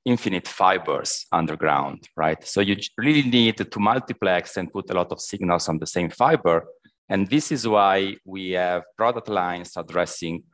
infinite 0.04 0.48
fibers 0.48 1.26
underground, 1.32 2.08
right? 2.16 2.46
So 2.46 2.60
you 2.60 2.76
really 2.96 3.28
need 3.28 3.56
to 3.58 3.80
multiplex 3.80 4.56
and 4.56 4.72
put 4.72 4.90
a 4.90 4.94
lot 4.94 5.12
of 5.12 5.20
signals 5.20 5.68
on 5.68 5.78
the 5.78 5.86
same 5.86 6.10
fiber. 6.10 6.66
And 7.08 7.28
this 7.28 7.52
is 7.52 7.66
why 7.66 8.16
we 8.24 8.50
have 8.52 8.84
product 8.96 9.28
lines 9.28 9.72
addressing 9.76 10.44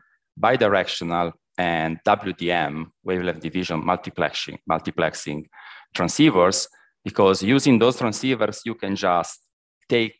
bidirectional 0.40 1.32
and 1.58 1.98
WDM, 2.04 2.86
wavelength 3.04 3.40
division 3.40 3.82
multiplexing, 3.82 4.58
multiplexing 4.70 5.44
transceivers, 5.96 6.68
because 7.04 7.42
using 7.42 7.78
those 7.78 7.96
transceivers, 7.98 8.60
you 8.64 8.74
can 8.74 8.96
just 8.96 9.40
take 9.88 10.14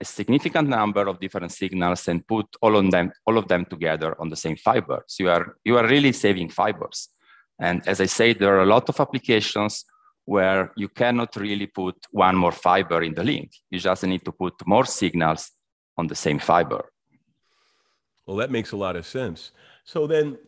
a 0.00 0.04
significant 0.04 0.68
number 0.68 1.06
of 1.06 1.20
different 1.20 1.52
signals 1.52 2.08
and 2.08 2.26
put 2.26 2.46
all 2.62 2.76
of 2.76 2.90
them, 2.90 3.12
all 3.26 3.36
of 3.36 3.48
them 3.48 3.64
together 3.64 4.16
on 4.20 4.28
the 4.28 4.36
same 4.36 4.56
fiber. 4.56 5.04
So 5.06 5.24
you 5.24 5.30
are, 5.30 5.56
you 5.64 5.76
are 5.76 5.86
really 5.86 6.12
saving 6.12 6.50
fibers. 6.50 7.08
And 7.58 7.86
as 7.88 8.00
I 8.00 8.06
say, 8.06 8.32
there 8.32 8.56
are 8.56 8.62
a 8.62 8.66
lot 8.66 8.88
of 8.88 9.00
applications 9.00 9.84
where 10.24 10.72
you 10.76 10.88
cannot 10.88 11.34
really 11.36 11.66
put 11.66 11.96
one 12.10 12.36
more 12.36 12.52
fiber 12.52 13.02
in 13.02 13.14
the 13.14 13.24
link. 13.24 13.50
You 13.70 13.78
just 13.78 14.04
need 14.04 14.24
to 14.24 14.32
put 14.32 14.54
more 14.66 14.84
signals 14.84 15.50
on 15.96 16.06
the 16.06 16.14
same 16.14 16.38
fiber. 16.38 16.92
Well, 18.26 18.36
that 18.36 18.50
makes 18.50 18.72
a 18.72 18.76
lot 18.76 18.94
of 18.94 19.06
sense. 19.06 19.52
So 19.84 20.06
then, 20.06 20.38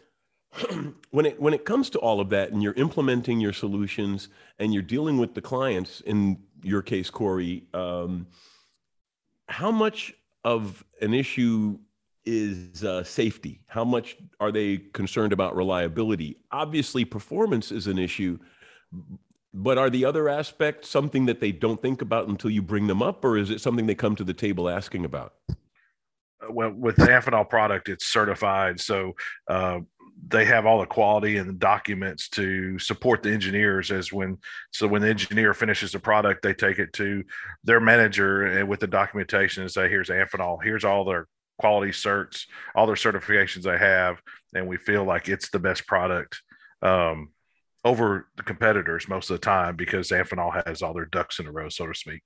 when 1.10 1.26
it 1.26 1.40
when 1.40 1.54
it 1.54 1.64
comes 1.64 1.88
to 1.90 1.98
all 1.98 2.20
of 2.20 2.28
that, 2.28 2.50
and 2.52 2.62
you're 2.62 2.74
implementing 2.74 3.40
your 3.40 3.54
solutions, 3.54 4.28
and 4.58 4.74
you're 4.74 4.82
dealing 4.82 5.16
with 5.16 5.34
the 5.34 5.40
clients, 5.40 6.02
in 6.02 6.38
your 6.62 6.82
case, 6.82 7.08
Corey, 7.08 7.64
um, 7.72 8.26
how 9.48 9.70
much 9.70 10.12
of 10.44 10.84
an 11.00 11.14
issue 11.14 11.78
is 12.30 12.84
uh, 12.84 13.02
safety? 13.02 13.60
How 13.66 13.84
much 13.84 14.16
are 14.38 14.52
they 14.52 14.78
concerned 14.78 15.32
about 15.32 15.56
reliability? 15.56 16.38
Obviously, 16.52 17.04
performance 17.04 17.72
is 17.72 17.86
an 17.86 17.98
issue, 17.98 18.38
but 19.52 19.78
are 19.78 19.90
the 19.90 20.04
other 20.04 20.28
aspects 20.28 20.88
something 20.88 21.26
that 21.26 21.40
they 21.40 21.52
don't 21.52 21.82
think 21.82 22.02
about 22.02 22.28
until 22.28 22.50
you 22.50 22.62
bring 22.62 22.86
them 22.86 23.02
up, 23.02 23.24
or 23.24 23.36
is 23.36 23.50
it 23.50 23.60
something 23.60 23.86
they 23.86 23.94
come 23.94 24.14
to 24.16 24.24
the 24.24 24.34
table 24.34 24.68
asking 24.68 25.04
about? 25.04 25.34
Uh, 25.50 26.52
well, 26.52 26.70
with 26.70 26.96
the 26.96 27.06
Amphenol 27.06 27.48
product, 27.48 27.88
it's 27.88 28.06
certified, 28.06 28.80
so 28.80 29.12
uh, 29.48 29.80
they 30.28 30.44
have 30.44 30.66
all 30.66 30.80
the 30.80 30.86
quality 30.86 31.36
and 31.36 31.48
the 31.48 31.54
documents 31.54 32.28
to 32.28 32.78
support 32.78 33.22
the 33.22 33.32
engineers. 33.32 33.90
As 33.90 34.12
when 34.12 34.38
so 34.70 34.86
when 34.86 35.02
the 35.02 35.08
engineer 35.08 35.52
finishes 35.52 35.92
the 35.92 35.98
product, 35.98 36.42
they 36.42 36.54
take 36.54 36.78
it 36.78 36.92
to 36.94 37.24
their 37.64 37.80
manager 37.80 38.44
and 38.44 38.68
with 38.68 38.80
the 38.80 38.86
documentation 38.86 39.62
and 39.62 39.72
say, 39.72 39.88
"Here's 39.88 40.10
Amphenol. 40.10 40.62
Here's 40.62 40.84
all 40.84 41.04
their 41.04 41.26
quality 41.60 41.92
certs, 41.92 42.46
all 42.74 42.86
their 42.86 42.96
certifications 42.96 43.62
they 43.62 43.78
have, 43.78 44.20
and 44.54 44.66
we 44.66 44.78
feel 44.78 45.04
like 45.04 45.28
it's 45.28 45.50
the 45.50 45.58
best 45.58 45.86
product 45.86 46.40
um, 46.82 47.30
over 47.84 48.28
the 48.36 48.42
competitors 48.42 49.08
most 49.08 49.30
of 49.30 49.34
the 49.34 49.44
time 49.44 49.76
because 49.76 50.08
Amphenol 50.08 50.66
has 50.66 50.82
all 50.82 50.94
their 50.94 51.04
ducks 51.04 51.38
in 51.38 51.46
a 51.46 51.52
row, 51.52 51.68
so 51.68 51.86
to 51.86 51.94
speak. 51.94 52.22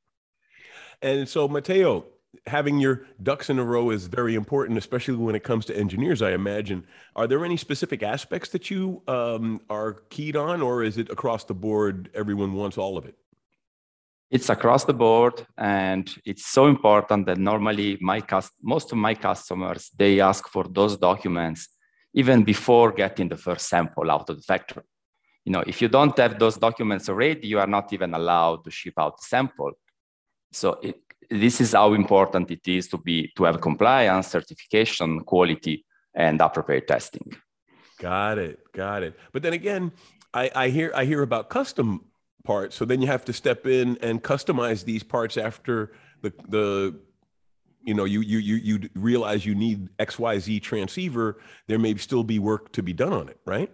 And 1.03 1.29
so, 1.29 1.49
Matteo, 1.49 2.07
having 2.47 2.79
your 2.79 3.07
ducks 3.21 3.51
in 3.51 3.59
a 3.59 3.65
row 3.65 3.91
is 3.91 4.07
very 4.07 4.37
important, 4.37 4.79
especially 4.79 5.17
when 5.17 5.35
it 5.35 5.43
comes 5.43 5.67
to 5.67 5.77
engineers. 5.77 6.23
I 6.23 6.33
imagine. 6.33 6.87
Are 7.17 7.27
there 7.27 7.45
any 7.45 7.57
specific 7.57 8.03
aspects 8.03 8.51
that 8.51 8.71
you 8.71 9.03
um, 9.09 9.61
are 9.69 9.95
keyed 10.11 10.37
on, 10.37 10.63
or 10.63 10.85
is 10.85 10.97
it 10.97 11.11
across 11.11 11.45
the 11.45 11.55
board? 11.55 12.11
Everyone 12.15 12.55
wants 12.55 12.79
all 12.79 12.97
of 12.97 13.05
it 13.05 13.17
it's 14.35 14.51
across 14.51 14.85
the 14.85 14.93
board 14.93 15.47
and 15.57 16.13
it's 16.25 16.47
so 16.47 16.67
important 16.67 17.25
that 17.27 17.39
normally 17.39 17.97
my 18.01 18.21
cust- 18.21 18.59
most 18.61 18.91
of 18.91 18.99
my 18.99 19.15
customers 19.15 19.83
they 19.97 20.21
ask 20.31 20.49
for 20.49 20.65
those 20.79 20.97
documents 20.97 21.69
even 22.13 22.43
before 22.43 22.91
getting 22.91 23.29
the 23.29 23.37
first 23.37 23.69
sample 23.69 24.11
out 24.11 24.29
of 24.29 24.37
the 24.37 24.43
factory. 24.43 24.83
You 25.45 25.53
know 25.53 25.63
if 25.73 25.81
you 25.81 25.89
don't 25.89 26.19
have 26.19 26.37
those 26.41 26.57
documents 26.57 27.09
already 27.09 27.47
you 27.47 27.61
are 27.61 27.73
not 27.77 27.93
even 27.93 28.13
allowed 28.13 28.65
to 28.65 28.71
ship 28.73 28.95
out 28.99 29.19
the 29.19 29.27
sample. 29.35 29.73
So 30.51 30.69
it, 30.89 30.97
this 31.31 31.61
is 31.61 31.73
how 31.73 31.95
important 31.95 32.51
it 32.51 32.67
is 32.67 32.89
to 32.89 32.99
be 32.99 33.31
to 33.37 33.45
have 33.45 33.61
compliance 33.61 34.27
certification 34.37 35.21
quality 35.21 35.87
and 36.13 36.41
appropriate 36.41 36.89
testing. 36.89 37.27
Got 38.01 38.39
it 38.39 38.59
got 38.73 39.05
it. 39.05 39.17
But 39.33 39.43
then 39.43 39.53
again 39.53 39.93
I, 40.43 40.51
I 40.65 40.69
hear 40.71 40.91
i 40.97 41.05
hear 41.05 41.23
about 41.23 41.51
custom 41.51 41.89
parts. 42.45 42.77
So 42.77 42.85
then 42.85 43.01
you 43.01 43.09
have 43.09 43.25
to 43.25 43.33
step 43.33 43.67
in 43.67 43.99
and 44.01 44.23
customize 44.23 44.85
these 44.85 45.03
parts 45.03 45.37
after 45.37 45.93
the 46.23 46.33
the 46.49 47.01
you 47.83 47.95
know 47.95 48.05
you 48.05 48.21
you 48.21 48.39
you 48.39 48.57
you 48.57 48.89
realize 48.95 49.45
you 49.45 49.55
need 49.55 49.89
XYZ 49.99 50.63
transceiver. 50.63 51.39
There 51.67 51.79
may 51.79 51.97
still 51.97 52.25
be 52.25 52.39
work 52.39 52.73
to 52.73 52.83
be 52.83 52.93
done 52.93 53.13
on 53.13 53.29
it, 53.29 53.41
right? 53.45 53.71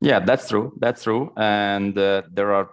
Yeah, 0.00 0.20
that's 0.20 0.48
true. 0.48 0.72
That's 0.78 1.02
true. 1.02 1.32
And 1.36 1.98
uh, 1.98 2.22
there 2.30 2.54
are, 2.54 2.70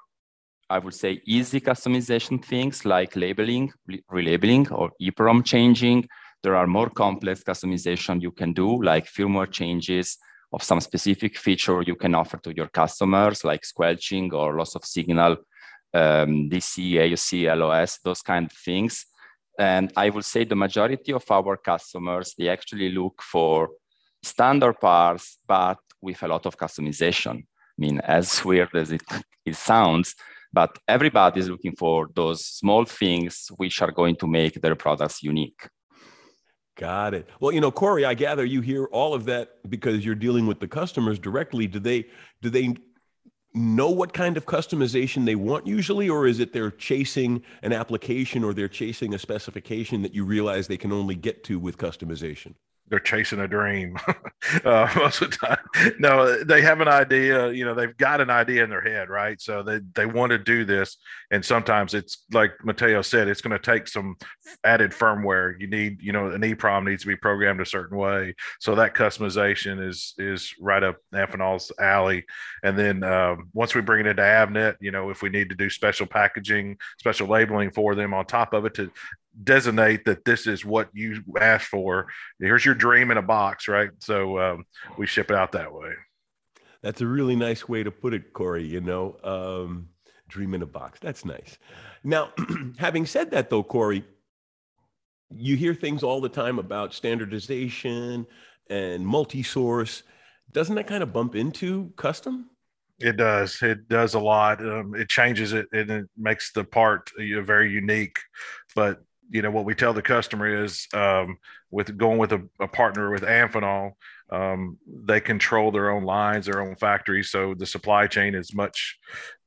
I 0.70 0.78
would 0.78 0.94
say, 0.94 1.22
easy 1.26 1.60
customization 1.60 2.44
things 2.44 2.86
like 2.86 3.16
labeling, 3.16 3.74
relabeling, 4.12 4.72
or 4.72 4.92
EEPROM 5.02 5.44
changing. 5.44 6.08
There 6.44 6.56
are 6.56 6.68
more 6.68 6.90
complex 6.90 7.44
customization 7.44 8.22
you 8.22 8.32
can 8.32 8.54
do, 8.54 8.84
like 8.84 9.08
firmware 9.08 9.52
changes, 9.52 10.20
of 10.56 10.64
some 10.64 10.80
specific 10.80 11.38
feature 11.38 11.82
you 11.82 11.96
can 11.96 12.16
offer 12.16 12.38
to 12.38 12.56
your 12.56 12.70
customers, 12.70 13.44
like 13.44 13.66
squelching 13.66 14.34
or 14.34 14.58
loss 14.58 14.74
of 14.76 14.86
signal, 14.86 15.36
um, 15.94 16.50
DC, 16.50 16.94
AOC, 16.94 17.56
LOS, 17.58 18.00
those 18.04 18.22
kind 18.22 18.46
of 18.46 18.58
things. 18.58 19.06
And 19.60 19.92
I 19.98 20.10
will 20.10 20.22
say 20.22 20.46
the 20.46 20.56
majority 20.56 21.12
of 21.12 21.30
our 21.30 21.58
customers, 21.58 22.34
they 22.38 22.48
actually 22.48 22.90
look 22.90 23.22
for 23.22 23.70
standard 24.24 24.80
parts, 24.80 25.38
but 25.46 25.80
with 26.02 26.24
a 26.24 26.28
lot 26.28 26.46
of 26.46 26.58
customization. 26.58 27.36
I 27.40 27.78
mean, 27.78 28.00
as 28.00 28.44
weird 28.46 28.74
as 28.76 28.92
it, 28.92 29.04
it 29.46 29.58
sounds, 29.58 30.16
but 30.54 30.78
everybody 30.88 31.42
is 31.42 31.50
looking 31.50 31.76
for 31.76 32.10
those 32.16 32.46
small 32.46 32.86
things 32.86 33.48
which 33.58 33.82
are 33.82 33.92
going 33.92 34.16
to 34.18 34.28
make 34.28 34.62
their 34.62 34.76
products 34.76 35.22
unique. 35.22 35.68
Got 36.76 37.14
it. 37.14 37.30
Well, 37.40 37.54
you 37.54 37.62
know, 37.62 37.72
Corey, 37.72 38.04
I 38.04 38.14
gather 38.14 38.44
you 38.44 38.60
hear 38.60 38.86
all 38.86 39.14
of 39.14 39.26
that 39.26 39.70
because 39.70 40.04
you're 40.04 40.14
dealing 40.14 40.46
with 40.46 40.60
the 40.60 40.68
customers 40.68 41.18
directly. 41.18 41.68
Do 41.68 41.80
they 41.80 42.06
do 42.42 42.50
they 42.50 42.76
know 43.54 43.90
what 43.90 44.12
kind 44.12 44.36
of 44.36 44.46
customization 44.46 45.26
they 45.26 45.36
want 45.36 45.66
usually, 45.66 46.10
or 46.10 46.28
is 46.28 46.42
it 46.42 46.52
they're 46.52 46.72
chasing 46.72 47.42
an 47.62 47.72
application 47.72 48.44
or 48.44 48.54
they're 48.54 48.68
chasing 48.68 49.14
a 49.14 49.20
specification 49.20 50.02
that 50.02 50.14
you 50.14 50.26
realize 50.26 50.68
they 50.68 50.76
can 50.76 50.92
only 50.92 51.16
get 51.16 51.46
to 51.46 51.58
with 51.58 51.78
customization? 51.78 52.56
They're 52.88 53.00
chasing 53.00 53.40
a 53.40 53.48
dream 53.48 53.98
uh, 54.66 54.92
most 54.96 55.22
of 55.22 55.32
the 55.32 55.38
time. 55.38 55.94
No, 56.00 56.44
they 56.44 56.62
have 56.62 56.82
an 56.82 56.88
idea. 56.88 57.52
You 57.52 57.66
know, 57.66 57.74
they've 57.74 57.96
got 57.98 58.22
an 58.22 58.30
idea 58.30 58.64
in 58.64 58.70
their 58.70 58.82
head, 58.82 59.10
right? 59.10 59.42
So 59.42 59.64
they 59.64 59.80
they 59.96 60.06
want 60.06 60.32
to 60.32 60.38
do 60.38 60.66
this, 60.66 60.98
and 61.32 61.44
sometimes 61.44 61.94
it's 61.94 62.26
like 62.32 62.52
Matteo 62.64 63.02
said, 63.02 63.28
it's 63.28 63.42
going 63.42 63.58
to 63.58 63.60
take 63.60 63.88
some 63.88 64.16
added 64.64 64.92
firmware. 64.92 65.60
You 65.60 65.68
need, 65.68 66.02
you 66.02 66.12
know, 66.12 66.30
an 66.30 66.42
EEPROM 66.42 66.86
needs 66.86 67.02
to 67.04 67.08
be 67.08 67.16
programmed 67.16 67.62
a 67.62 67.66
certain 67.66 67.98
way. 67.98 68.36
So 68.60 68.76
that 68.76 68.94
customization 68.94 69.86
is 69.86 70.14
is 70.18 70.54
right 70.60 70.84
up 70.84 70.98
Amphenol's 71.14 71.72
alley. 71.80 72.26
And 72.64 72.78
then 72.78 73.04
um, 73.04 73.50
once 73.54 73.74
we 73.74 73.82
bring 73.82 74.06
it 74.06 74.10
into 74.10 74.22
Avnet, 74.22 74.76
you 74.80 74.92
know, 74.92 75.10
if 75.10 75.22
we 75.22 75.30
need 75.30 75.50
to 75.50 75.56
do 75.56 75.70
special 75.70 76.06
packaging, 76.06 76.78
special 77.00 77.28
labeling 77.28 77.72
for 77.72 77.96
them 77.96 78.14
on 78.14 78.26
top 78.26 78.54
of 78.54 78.66
it 78.66 78.76
to 78.76 78.92
designate 79.44 80.06
that 80.06 80.26
this 80.26 80.48
is 80.48 80.66
what 80.66 80.90
you 80.94 81.22
asked 81.40 81.68
for. 81.68 82.08
Here's 82.40 82.66
your 82.66 82.76
dream 82.76 83.12
in 83.12 83.18
a 83.18 83.22
box, 83.22 83.68
right? 83.68 83.90
So 84.00 84.40
um, 84.40 84.66
we 84.98 85.08
ship 85.08 85.30
it 85.30 85.38
out 85.38 85.52
that 85.54 85.74
way. 85.74 85.94
That's 86.82 87.02
a 87.02 87.08
really 87.08 87.36
nice 87.36 87.68
way 87.68 87.84
to 87.84 87.92
put 87.92 88.14
it, 88.14 88.34
Corey. 88.34 88.66
You 88.66 88.82
know, 88.82 89.18
um, 89.24 89.90
dream 90.28 90.54
in 90.54 90.62
a 90.62 90.68
box. 90.68 91.00
That's 91.00 91.26
nice. 91.26 91.58
Now, 92.04 92.32
having 92.78 93.06
said 93.06 93.32
that, 93.32 93.50
though, 93.50 93.64
Corey, 93.64 94.06
you 95.32 95.56
hear 95.56 95.74
things 95.74 96.04
all 96.04 96.22
the 96.22 96.30
time 96.30 96.60
about 96.60 96.94
standardization 96.94 98.28
and 98.70 99.06
multi-source. 99.06 100.04
Doesn't 100.52 100.76
that 100.76 100.88
kind 100.88 101.04
of 101.04 101.12
bump 101.12 101.36
into 101.36 101.92
custom? 101.98 102.50
It 103.00 103.18
does. 103.18 103.62
It 103.62 103.90
does 103.90 104.14
a 104.14 104.20
lot. 104.20 104.66
Um, 104.66 104.96
it 104.96 105.10
changes 105.10 105.54
it 105.54 105.68
and 105.74 105.90
it 105.90 106.06
makes 106.18 106.52
the 106.54 106.64
part 106.64 107.12
know, 107.18 107.42
very 107.42 107.72
unique. 107.72 108.20
But 108.74 109.02
you 109.30 109.42
know 109.42 109.52
what 109.52 109.66
we 109.66 109.76
tell 109.76 109.94
the 109.94 110.02
customer 110.02 110.64
is 110.64 110.88
um, 110.94 111.38
with 111.72 111.98
going 111.98 112.18
with 112.18 112.32
a, 112.34 112.48
a 112.60 112.68
partner 112.68 113.12
with 113.12 113.24
Amphenol, 113.24 113.94
um, 114.30 114.78
they 114.88 115.20
control 115.20 115.72
their 115.72 115.90
own 115.92 116.04
lines, 116.04 116.46
their 116.46 116.62
own 116.62 116.76
factories, 116.76 117.30
so 117.30 117.54
the 117.54 117.66
supply 117.66 118.08
chain 118.08 118.36
is 118.36 118.54
much 118.54 118.98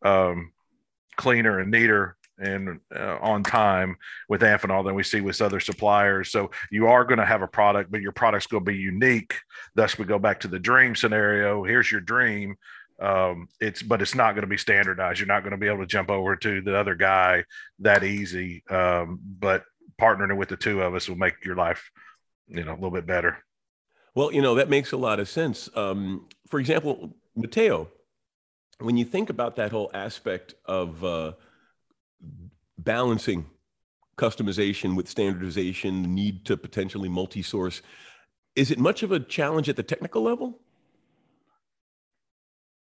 um, 0.03 0.53
cleaner 1.17 1.61
and 1.61 1.71
neater 1.71 2.17
and 2.39 2.81
uh, 2.95 3.19
on 3.21 3.43
time 3.43 3.97
with 4.29 4.43
Amphenol 4.43 4.85
than 4.85 4.95
we 4.95 5.03
see 5.03 5.21
with 5.21 5.43
other 5.43 5.61
suppliers. 5.61 6.31
So 6.31 6.51
you 6.71 6.87
are 6.87 7.05
going 7.05 7.19
to 7.19 7.27
have 7.27 7.43
a 7.43 7.49
product, 7.49 7.91
but 7.91 8.01
your 8.01 8.13
product's 8.13 8.47
going 8.47 8.65
to 8.65 8.71
be 8.71 8.79
unique. 8.79 9.35
Thus, 9.75 9.99
we 9.99 10.05
go 10.05 10.19
back 10.19 10.41
to 10.41 10.49
the 10.49 10.59
dream 10.59 10.95
scenario. 10.95 11.65
Here's 11.65 11.91
your 11.91 12.01
dream. 12.01 12.57
Um, 13.01 13.49
it's 13.61 13.83
but 13.83 14.03
it's 14.03 14.15
not 14.15 14.33
going 14.33 14.43
to 14.43 14.49
be 14.49 14.57
standardized. 14.57 15.21
You're 15.21 15.29
not 15.29 15.43
going 15.43 15.53
to 15.53 15.57
be 15.57 15.69
able 15.69 15.79
to 15.79 15.87
jump 15.87 16.11
over 16.11 16.37
to 16.37 16.61
the 16.61 16.77
other 16.77 16.95
guy 16.95 17.45
that 17.81 18.03
easy. 18.03 18.65
Um, 18.69 19.21
but 19.23 19.65
partnering 20.01 20.37
with 20.37 20.49
the 20.49 20.57
two 20.57 20.83
of 20.83 20.95
us 20.95 21.09
will 21.09 21.17
make 21.17 21.45
your 21.45 21.57
life, 21.57 21.91
you 22.49 22.65
know, 22.65 22.73
a 22.73 22.75
little 22.75 22.91
bit 22.91 23.07
better. 23.07 23.39
Well, 24.15 24.33
you 24.33 24.43
know 24.43 24.57
that 24.57 24.69
makes 24.69 24.93
a 24.93 24.97
lot 24.97 25.21
of 25.21 25.29
sense. 25.29 25.69
Um, 25.77 26.27
for 26.49 26.59
example, 26.59 27.15
Matteo, 27.37 27.89
when 28.81 28.97
you 28.97 29.05
think 29.05 29.31
about 29.31 29.57
that 29.57 29.71
whole 29.71 29.91
aspect 29.95 30.55
of 30.65 31.05
uh, 31.05 31.33
balancing 32.79 33.47
customization 34.17 34.97
with 34.97 35.09
standardization, 35.09 36.15
need 36.15 36.45
to 36.47 36.57
potentially 36.57 37.09
multi-source, 37.09 37.83
is 38.57 38.73
it 38.73 38.79
much 38.79 39.05
of 39.05 39.13
a 39.13 39.21
challenge 39.21 39.69
at 39.69 39.77
the 39.77 39.83
technical 39.85 40.23
level? 40.23 40.59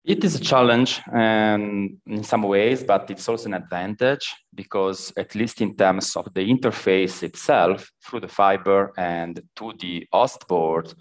It 0.07 0.23
is 0.23 0.35
a 0.35 0.39
challenge 0.39 1.01
um, 1.11 1.97
in 2.05 2.23
some 2.23 2.43
ways, 2.43 2.81
but 2.81 3.11
it's 3.11 3.27
also 3.27 3.47
an 3.47 3.55
advantage 3.55 4.33
because, 4.55 5.11
at 5.17 5.35
least 5.35 5.59
in 5.59 5.75
terms 5.75 6.15
of 6.15 6.33
the 6.33 6.49
interface 6.49 7.23
itself, 7.23 7.91
through 8.01 8.21
the 8.21 8.29
fiber 8.29 8.93
and 8.97 9.41
to 9.57 9.73
the 9.77 10.07
host 10.13 10.47
board, 10.47 10.93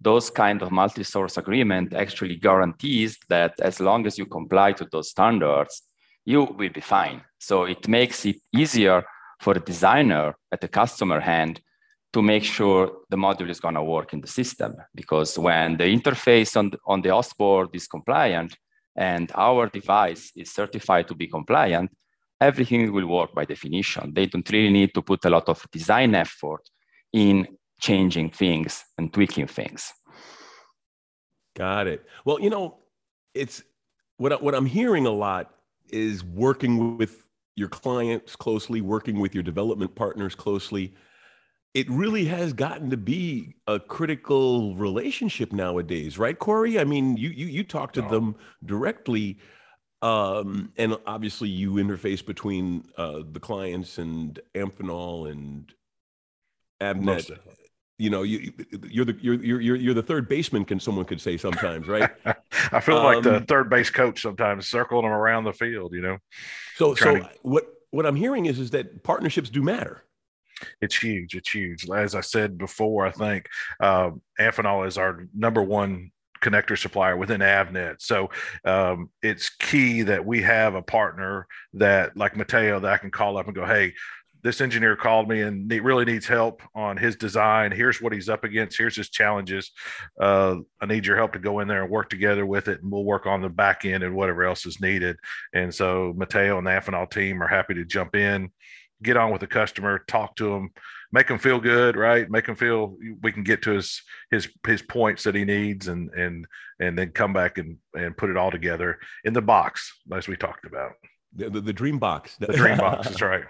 those 0.00 0.30
kind 0.30 0.62
of 0.62 0.70
multi-source 0.70 1.38
agreement 1.38 1.92
actually 1.92 2.36
guarantees 2.36 3.18
that 3.28 3.58
as 3.58 3.80
long 3.80 4.06
as 4.06 4.16
you 4.16 4.26
comply 4.26 4.70
to 4.74 4.86
those 4.92 5.10
standards, 5.10 5.82
you 6.24 6.44
will 6.44 6.70
be 6.70 6.80
fine. 6.80 7.20
So 7.40 7.64
it 7.64 7.88
makes 7.88 8.24
it 8.24 8.36
easier 8.56 9.02
for 9.40 9.54
the 9.54 9.60
designer 9.60 10.36
at 10.52 10.60
the 10.60 10.68
customer 10.68 11.18
hand 11.18 11.60
to 12.12 12.22
make 12.22 12.44
sure 12.44 12.92
the 13.08 13.16
module 13.16 13.48
is 13.48 13.60
going 13.60 13.74
to 13.74 13.82
work 13.82 14.12
in 14.12 14.20
the 14.20 14.28
system. 14.28 14.76
Because 14.94 15.38
when 15.38 15.76
the 15.76 15.84
interface 15.84 16.56
on 16.56 16.70
the, 16.70 16.78
on 16.86 17.00
the 17.00 17.10
host 17.10 17.36
board 17.38 17.70
is 17.72 17.86
compliant 17.86 18.56
and 18.96 19.32
our 19.34 19.68
device 19.68 20.32
is 20.36 20.50
certified 20.50 21.08
to 21.08 21.14
be 21.14 21.26
compliant, 21.26 21.90
everything 22.40 22.92
will 22.92 23.06
work 23.06 23.34
by 23.34 23.44
definition. 23.44 24.12
They 24.12 24.26
don't 24.26 24.48
really 24.50 24.70
need 24.70 24.92
to 24.94 25.02
put 25.02 25.24
a 25.24 25.30
lot 25.30 25.48
of 25.48 25.64
design 25.72 26.14
effort 26.14 26.68
in 27.12 27.46
changing 27.80 28.30
things 28.30 28.84
and 28.98 29.12
tweaking 29.12 29.46
things. 29.46 29.92
Got 31.54 31.86
it. 31.86 32.04
Well, 32.24 32.40
you 32.40 32.50
know, 32.50 32.78
it's 33.34 33.62
what, 34.16 34.42
what 34.42 34.54
I'm 34.54 34.66
hearing 34.66 35.06
a 35.06 35.10
lot 35.10 35.54
is 35.88 36.24
working 36.24 36.98
with 36.98 37.26
your 37.56 37.68
clients 37.68 38.36
closely, 38.36 38.80
working 38.80 39.18
with 39.18 39.34
your 39.34 39.42
development 39.42 39.94
partners 39.94 40.34
closely. 40.34 40.94
It 41.74 41.88
really 41.88 42.26
has 42.26 42.52
gotten 42.52 42.90
to 42.90 42.96
be 42.96 43.54
a 43.66 43.80
critical 43.80 44.74
relationship 44.74 45.52
nowadays, 45.52 46.18
right, 46.18 46.38
Corey? 46.38 46.78
I 46.78 46.84
mean, 46.84 47.16
you 47.16 47.30
you 47.30 47.46
you 47.46 47.64
talk 47.64 47.92
to 47.94 48.02
them 48.02 48.36
directly, 48.64 49.38
um, 50.02 50.72
and 50.76 50.98
obviously 51.06 51.48
you 51.48 51.72
interface 51.72 52.24
between 52.24 52.84
uh, 52.98 53.20
the 53.30 53.40
clients 53.40 53.96
and 53.96 54.38
Amphenol 54.54 55.30
and 55.30 55.72
Avnet 56.80 57.38
you 58.02 58.10
know, 58.10 58.22
you, 58.22 58.52
you're 58.88 59.04
the 59.04 59.16
you're 59.20 59.40
you're 59.40 59.76
you're 59.76 59.94
the 59.94 60.02
third 60.02 60.28
baseman. 60.28 60.64
Can 60.64 60.80
someone 60.80 61.04
could 61.04 61.20
say 61.20 61.36
sometimes, 61.36 61.86
right? 61.86 62.10
I 62.72 62.80
feel 62.80 62.96
um, 62.96 63.04
like 63.04 63.22
the 63.22 63.36
um, 63.36 63.46
third 63.46 63.70
base 63.70 63.90
coach 63.90 64.22
sometimes, 64.22 64.66
circling 64.66 65.02
them 65.02 65.12
around 65.12 65.44
the 65.44 65.52
field. 65.52 65.92
You 65.94 66.02
know. 66.02 66.18
So 66.74 66.96
so 66.96 67.18
to... 67.18 67.30
what 67.42 67.64
what 67.90 68.04
I'm 68.04 68.16
hearing 68.16 68.46
is 68.46 68.58
is 68.58 68.70
that 68.70 69.04
partnerships 69.04 69.50
do 69.50 69.62
matter. 69.62 70.02
It's 70.80 70.96
huge. 70.96 71.34
It's 71.34 71.50
huge. 71.50 71.88
As 71.90 72.14
I 72.14 72.20
said 72.20 72.58
before, 72.58 73.06
I 73.06 73.10
think 73.10 73.46
uh, 73.80 74.10
Amphenol 74.40 74.86
is 74.86 74.98
our 74.98 75.26
number 75.34 75.62
one 75.62 76.10
connector 76.42 76.76
supplier 76.76 77.16
within 77.16 77.40
Avnet. 77.40 77.96
So 78.00 78.30
um, 78.64 79.10
it's 79.22 79.48
key 79.48 80.02
that 80.02 80.24
we 80.24 80.42
have 80.42 80.74
a 80.74 80.82
partner 80.82 81.46
that, 81.74 82.16
like 82.16 82.36
Matteo, 82.36 82.80
that 82.80 82.92
I 82.92 82.98
can 82.98 83.10
call 83.10 83.36
up 83.36 83.46
and 83.46 83.54
go, 83.54 83.64
"Hey, 83.64 83.94
this 84.42 84.60
engineer 84.60 84.96
called 84.96 85.28
me 85.28 85.42
and 85.42 85.70
he 85.70 85.80
really 85.80 86.04
needs 86.04 86.26
help 86.26 86.62
on 86.74 86.96
his 86.96 87.16
design. 87.16 87.70
Here's 87.70 88.00
what 88.00 88.12
he's 88.12 88.28
up 88.28 88.44
against. 88.44 88.76
Here's 88.76 88.96
his 88.96 89.08
challenges. 89.08 89.70
Uh, 90.20 90.56
I 90.80 90.86
need 90.86 91.06
your 91.06 91.16
help 91.16 91.32
to 91.34 91.38
go 91.38 91.60
in 91.60 91.68
there 91.68 91.82
and 91.82 91.90
work 91.90 92.10
together 92.10 92.44
with 92.44 92.68
it, 92.68 92.82
and 92.82 92.90
we'll 92.90 93.04
work 93.04 93.26
on 93.26 93.40
the 93.40 93.48
back 93.48 93.84
end 93.84 94.02
and 94.02 94.14
whatever 94.16 94.44
else 94.44 94.66
is 94.66 94.80
needed. 94.80 95.16
And 95.52 95.72
so 95.72 96.12
Matteo 96.16 96.58
and 96.58 96.66
the 96.66 96.72
Amphenol 96.72 97.10
team 97.10 97.42
are 97.42 97.48
happy 97.48 97.74
to 97.74 97.84
jump 97.84 98.16
in, 98.16 98.50
get 99.02 99.16
on 99.16 99.30
with 99.32 99.40
the 99.40 99.46
customer, 99.46 100.04
talk 100.06 100.36
to 100.36 100.52
him, 100.52 100.70
make 101.12 101.28
him 101.28 101.38
feel 101.38 101.60
good, 101.60 101.96
right? 101.96 102.30
Make 102.30 102.46
him 102.46 102.56
feel 102.56 102.96
we 103.22 103.32
can 103.32 103.42
get 103.42 103.62
to 103.62 103.72
his 103.72 104.02
his 104.30 104.48
his 104.66 104.82
points 104.82 105.24
that 105.24 105.34
he 105.34 105.44
needs, 105.44 105.88
and 105.88 106.10
and 106.10 106.46
and 106.80 106.98
then 106.98 107.10
come 107.10 107.32
back 107.32 107.58
and 107.58 107.78
and 107.94 108.16
put 108.16 108.30
it 108.30 108.36
all 108.36 108.50
together 108.50 108.98
in 109.24 109.32
the 109.32 109.42
box 109.42 109.92
as 110.12 110.28
we 110.28 110.36
talked 110.36 110.66
about. 110.66 110.92
The, 111.34 111.50
the, 111.50 111.60
the 111.60 111.72
dream 111.72 111.98
box. 111.98 112.36
The 112.36 112.48
dream 112.48 112.78
box. 112.78 113.06
That's 113.08 113.22
right. 113.22 113.44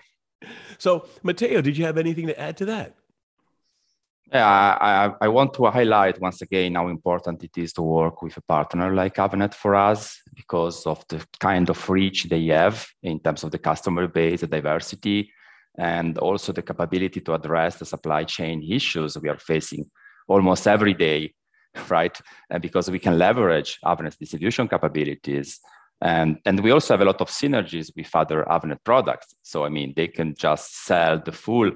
So, 0.78 1.06
Matteo, 1.22 1.60
did 1.60 1.76
you 1.76 1.84
have 1.84 1.98
anything 1.98 2.26
to 2.26 2.38
add 2.38 2.56
to 2.58 2.64
that? 2.66 2.94
Yeah, 4.32 4.48
I, 4.48 5.12
I, 5.20 5.28
want 5.28 5.52
to 5.54 5.66
highlight 5.66 6.18
once 6.18 6.40
again 6.40 6.74
how 6.74 6.88
important 6.88 7.44
it 7.44 7.58
is 7.58 7.74
to 7.74 7.82
work 7.82 8.22
with 8.22 8.34
a 8.38 8.40
partner 8.40 8.94
like 8.94 9.16
Avnet 9.16 9.52
for 9.52 9.74
us 9.74 10.22
because 10.34 10.86
of 10.86 11.04
the 11.08 11.22
kind 11.38 11.68
of 11.68 11.90
reach 11.90 12.24
they 12.24 12.46
have 12.46 12.86
in 13.02 13.20
terms 13.20 13.44
of 13.44 13.50
the 13.50 13.58
customer 13.58 14.08
base, 14.08 14.40
the 14.40 14.46
diversity, 14.46 15.30
and 15.78 16.18
also 16.18 16.52
the 16.52 16.62
capability 16.62 17.20
to 17.20 17.34
address 17.34 17.76
the 17.76 17.84
supply 17.84 18.24
chain 18.24 18.62
issues 18.62 19.18
we 19.18 19.28
are 19.28 19.38
facing 19.38 19.90
almost 20.28 20.66
every 20.66 20.94
day, 20.94 21.34
right? 21.88 22.18
And 22.50 22.62
because 22.62 22.90
we 22.90 22.98
can 22.98 23.18
leverage 23.18 23.78
Avnet's 23.84 24.16
distribution 24.16 24.68
capabilities 24.68 25.60
and, 26.02 26.38
and 26.44 26.58
we 26.60 26.72
also 26.72 26.94
have 26.94 27.00
a 27.00 27.04
lot 27.04 27.20
of 27.20 27.28
synergies 27.28 27.92
with 27.96 28.10
other 28.14 28.44
Avnet 28.50 28.82
products. 28.82 29.36
So, 29.42 29.64
I 29.64 29.68
mean, 29.68 29.94
they 29.94 30.08
can 30.08 30.34
just 30.34 30.84
sell 30.84 31.22
the 31.24 31.30
full, 31.30 31.70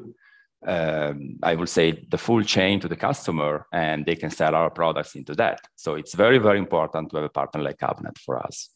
um, 0.67 1.37
I 1.45 1.55
would 1.55 1.69
say, 1.69 2.05
the 2.11 2.19
full 2.19 2.43
chain 2.43 2.81
to 2.81 2.89
the 2.89 2.97
customer, 2.97 3.67
and 3.73 4.05
they 4.05 4.17
can 4.17 4.31
sell 4.31 4.57
our 4.57 4.71
products 4.71 5.15
into 5.15 5.37
that. 5.37 5.61
So, 5.77 5.95
it's 5.95 6.15
very, 6.15 6.39
very 6.39 6.59
important 6.59 7.11
to 7.11 7.17
have 7.19 7.27
a 7.27 7.29
partner 7.29 7.63
like 7.63 7.79
Avnet 7.79 8.19
for 8.19 8.45
us. 8.45 8.71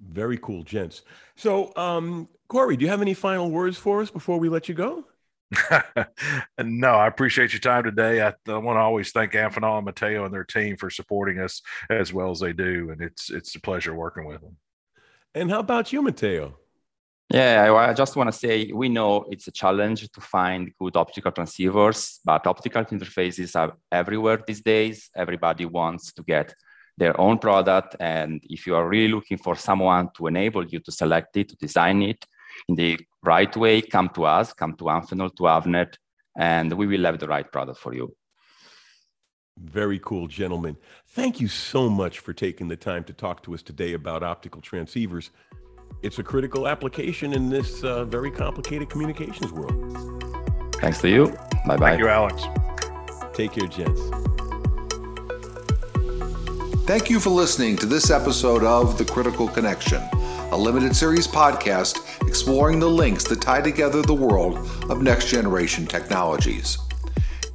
Very 0.00 0.38
cool, 0.38 0.62
gents. 0.62 1.02
So, 1.36 1.72
um, 1.76 2.28
Corey, 2.48 2.76
do 2.76 2.84
you 2.84 2.90
have 2.90 3.02
any 3.02 3.14
final 3.14 3.50
words 3.50 3.76
for 3.76 4.02
us 4.02 4.10
before 4.10 4.38
we 4.38 4.48
let 4.48 4.68
you 4.68 4.74
go? 4.74 5.04
no, 6.62 6.88
I 6.88 7.06
appreciate 7.06 7.52
your 7.52 7.60
time 7.60 7.84
today. 7.84 8.20
I, 8.20 8.34
I, 8.48 8.58
want 8.58 8.76
to 8.76 8.80
always 8.80 9.12
thank 9.12 9.32
Amphenol 9.32 9.76
and 9.76 9.86
Matteo 9.86 10.24
and 10.24 10.34
their 10.34 10.44
team 10.44 10.76
for 10.76 10.90
supporting 10.90 11.38
us 11.38 11.62
as 11.88 12.12
well 12.12 12.30
as 12.30 12.40
they 12.40 12.52
do, 12.52 12.90
and 12.90 13.00
it's 13.00 13.30
it's 13.30 13.54
a 13.54 13.60
pleasure 13.60 13.94
working 13.94 14.26
with 14.26 14.40
them. 14.40 14.56
And 15.34 15.50
how 15.50 15.60
about 15.60 15.92
you, 15.92 16.02
Matteo? 16.02 16.56
Yeah, 17.32 17.64
I, 17.64 17.90
I 17.90 17.92
just 17.92 18.16
want 18.16 18.30
to 18.30 18.38
say 18.38 18.70
we 18.72 18.88
know 18.88 19.26
it's 19.30 19.48
a 19.48 19.52
challenge 19.52 20.08
to 20.10 20.20
find 20.20 20.72
good 20.78 20.96
optical 20.96 21.32
transceivers, 21.32 22.18
but 22.24 22.46
optical 22.46 22.84
interfaces 22.84 23.54
are 23.54 23.76
everywhere 23.90 24.42
these 24.46 24.62
days. 24.62 25.10
Everybody 25.14 25.64
wants 25.64 26.12
to 26.14 26.22
get 26.22 26.54
their 26.98 27.18
own 27.20 27.38
product, 27.38 27.96
and 28.00 28.42
if 28.44 28.66
you 28.66 28.74
are 28.74 28.88
really 28.88 29.12
looking 29.12 29.38
for 29.38 29.54
someone 29.54 30.08
to 30.16 30.26
enable 30.26 30.64
you 30.66 30.80
to 30.80 30.92
select 30.92 31.36
it, 31.36 31.48
to 31.50 31.56
design 31.56 32.02
it, 32.02 32.24
in 32.68 32.74
the 32.74 32.98
right 33.22 33.54
way, 33.56 33.82
come 33.82 34.08
to 34.10 34.24
us, 34.24 34.52
come 34.52 34.74
to 34.76 34.84
Amphenol, 34.84 35.34
to 35.36 35.42
Avnet, 35.44 35.94
and 36.38 36.72
we 36.72 36.86
will 36.86 37.04
have 37.04 37.18
the 37.18 37.28
right 37.28 37.50
product 37.50 37.78
for 37.78 37.94
you. 37.94 38.14
Very 39.58 39.98
cool, 39.98 40.26
gentlemen. 40.26 40.76
Thank 41.08 41.40
you 41.40 41.48
so 41.48 41.88
much 41.88 42.18
for 42.18 42.32
taking 42.32 42.68
the 42.68 42.76
time 42.76 43.04
to 43.04 43.12
talk 43.12 43.42
to 43.44 43.54
us 43.54 43.62
today 43.62 43.94
about 43.94 44.22
optical 44.22 44.60
transceivers. 44.60 45.30
It's 46.02 46.18
a 46.18 46.22
critical 46.22 46.68
application 46.68 47.32
in 47.32 47.48
this 47.48 47.82
uh, 47.82 48.04
very 48.04 48.30
complicated 48.30 48.90
communications 48.90 49.52
world. 49.52 50.74
Thanks 50.80 51.00
to 51.00 51.08
you. 51.08 51.26
Bye 51.66 51.76
bye. 51.76 51.90
Thank 51.90 52.00
you, 52.00 52.08
Alex. 52.08 52.42
Take 53.32 53.52
care, 53.52 53.66
gents. 53.66 54.35
Thank 56.86 57.10
you 57.10 57.18
for 57.18 57.30
listening 57.30 57.76
to 57.78 57.86
this 57.86 58.12
episode 58.12 58.62
of 58.62 58.96
The 58.96 59.04
Critical 59.04 59.48
Connection, 59.48 60.00
a 60.52 60.56
limited 60.56 60.94
series 60.94 61.26
podcast 61.26 61.98
exploring 62.28 62.78
the 62.78 62.88
links 62.88 63.24
that 63.24 63.40
tie 63.40 63.60
together 63.60 64.02
the 64.02 64.14
world 64.14 64.58
of 64.88 65.02
next 65.02 65.26
generation 65.26 65.84
technologies. 65.84 66.78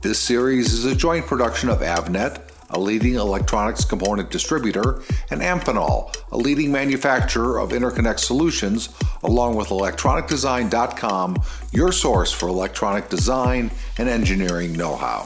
This 0.02 0.20
series 0.20 0.74
is 0.74 0.84
a 0.84 0.94
joint 0.94 1.28
production 1.28 1.70
of 1.70 1.80
Avnet, 1.80 2.42
a 2.72 2.80
leading 2.80 3.16
electronics 3.16 3.86
component 3.86 4.30
distributor, 4.32 5.02
and 5.30 5.40
Amphenol, 5.40 6.14
a 6.34 6.38
leading 6.38 6.70
manufacturer 6.70 7.58
of 7.58 7.70
interconnect 7.70 8.20
solutions, 8.20 8.90
along 9.24 9.56
with 9.56 9.70
electronicdesign.com, 9.70 11.42
your 11.72 11.94
source 11.94 12.34
for 12.34 12.50
electronic 12.50 13.08
design 13.08 13.72
and 13.98 14.10
engineering 14.10 14.74
know 14.74 14.98
how. 14.98 15.24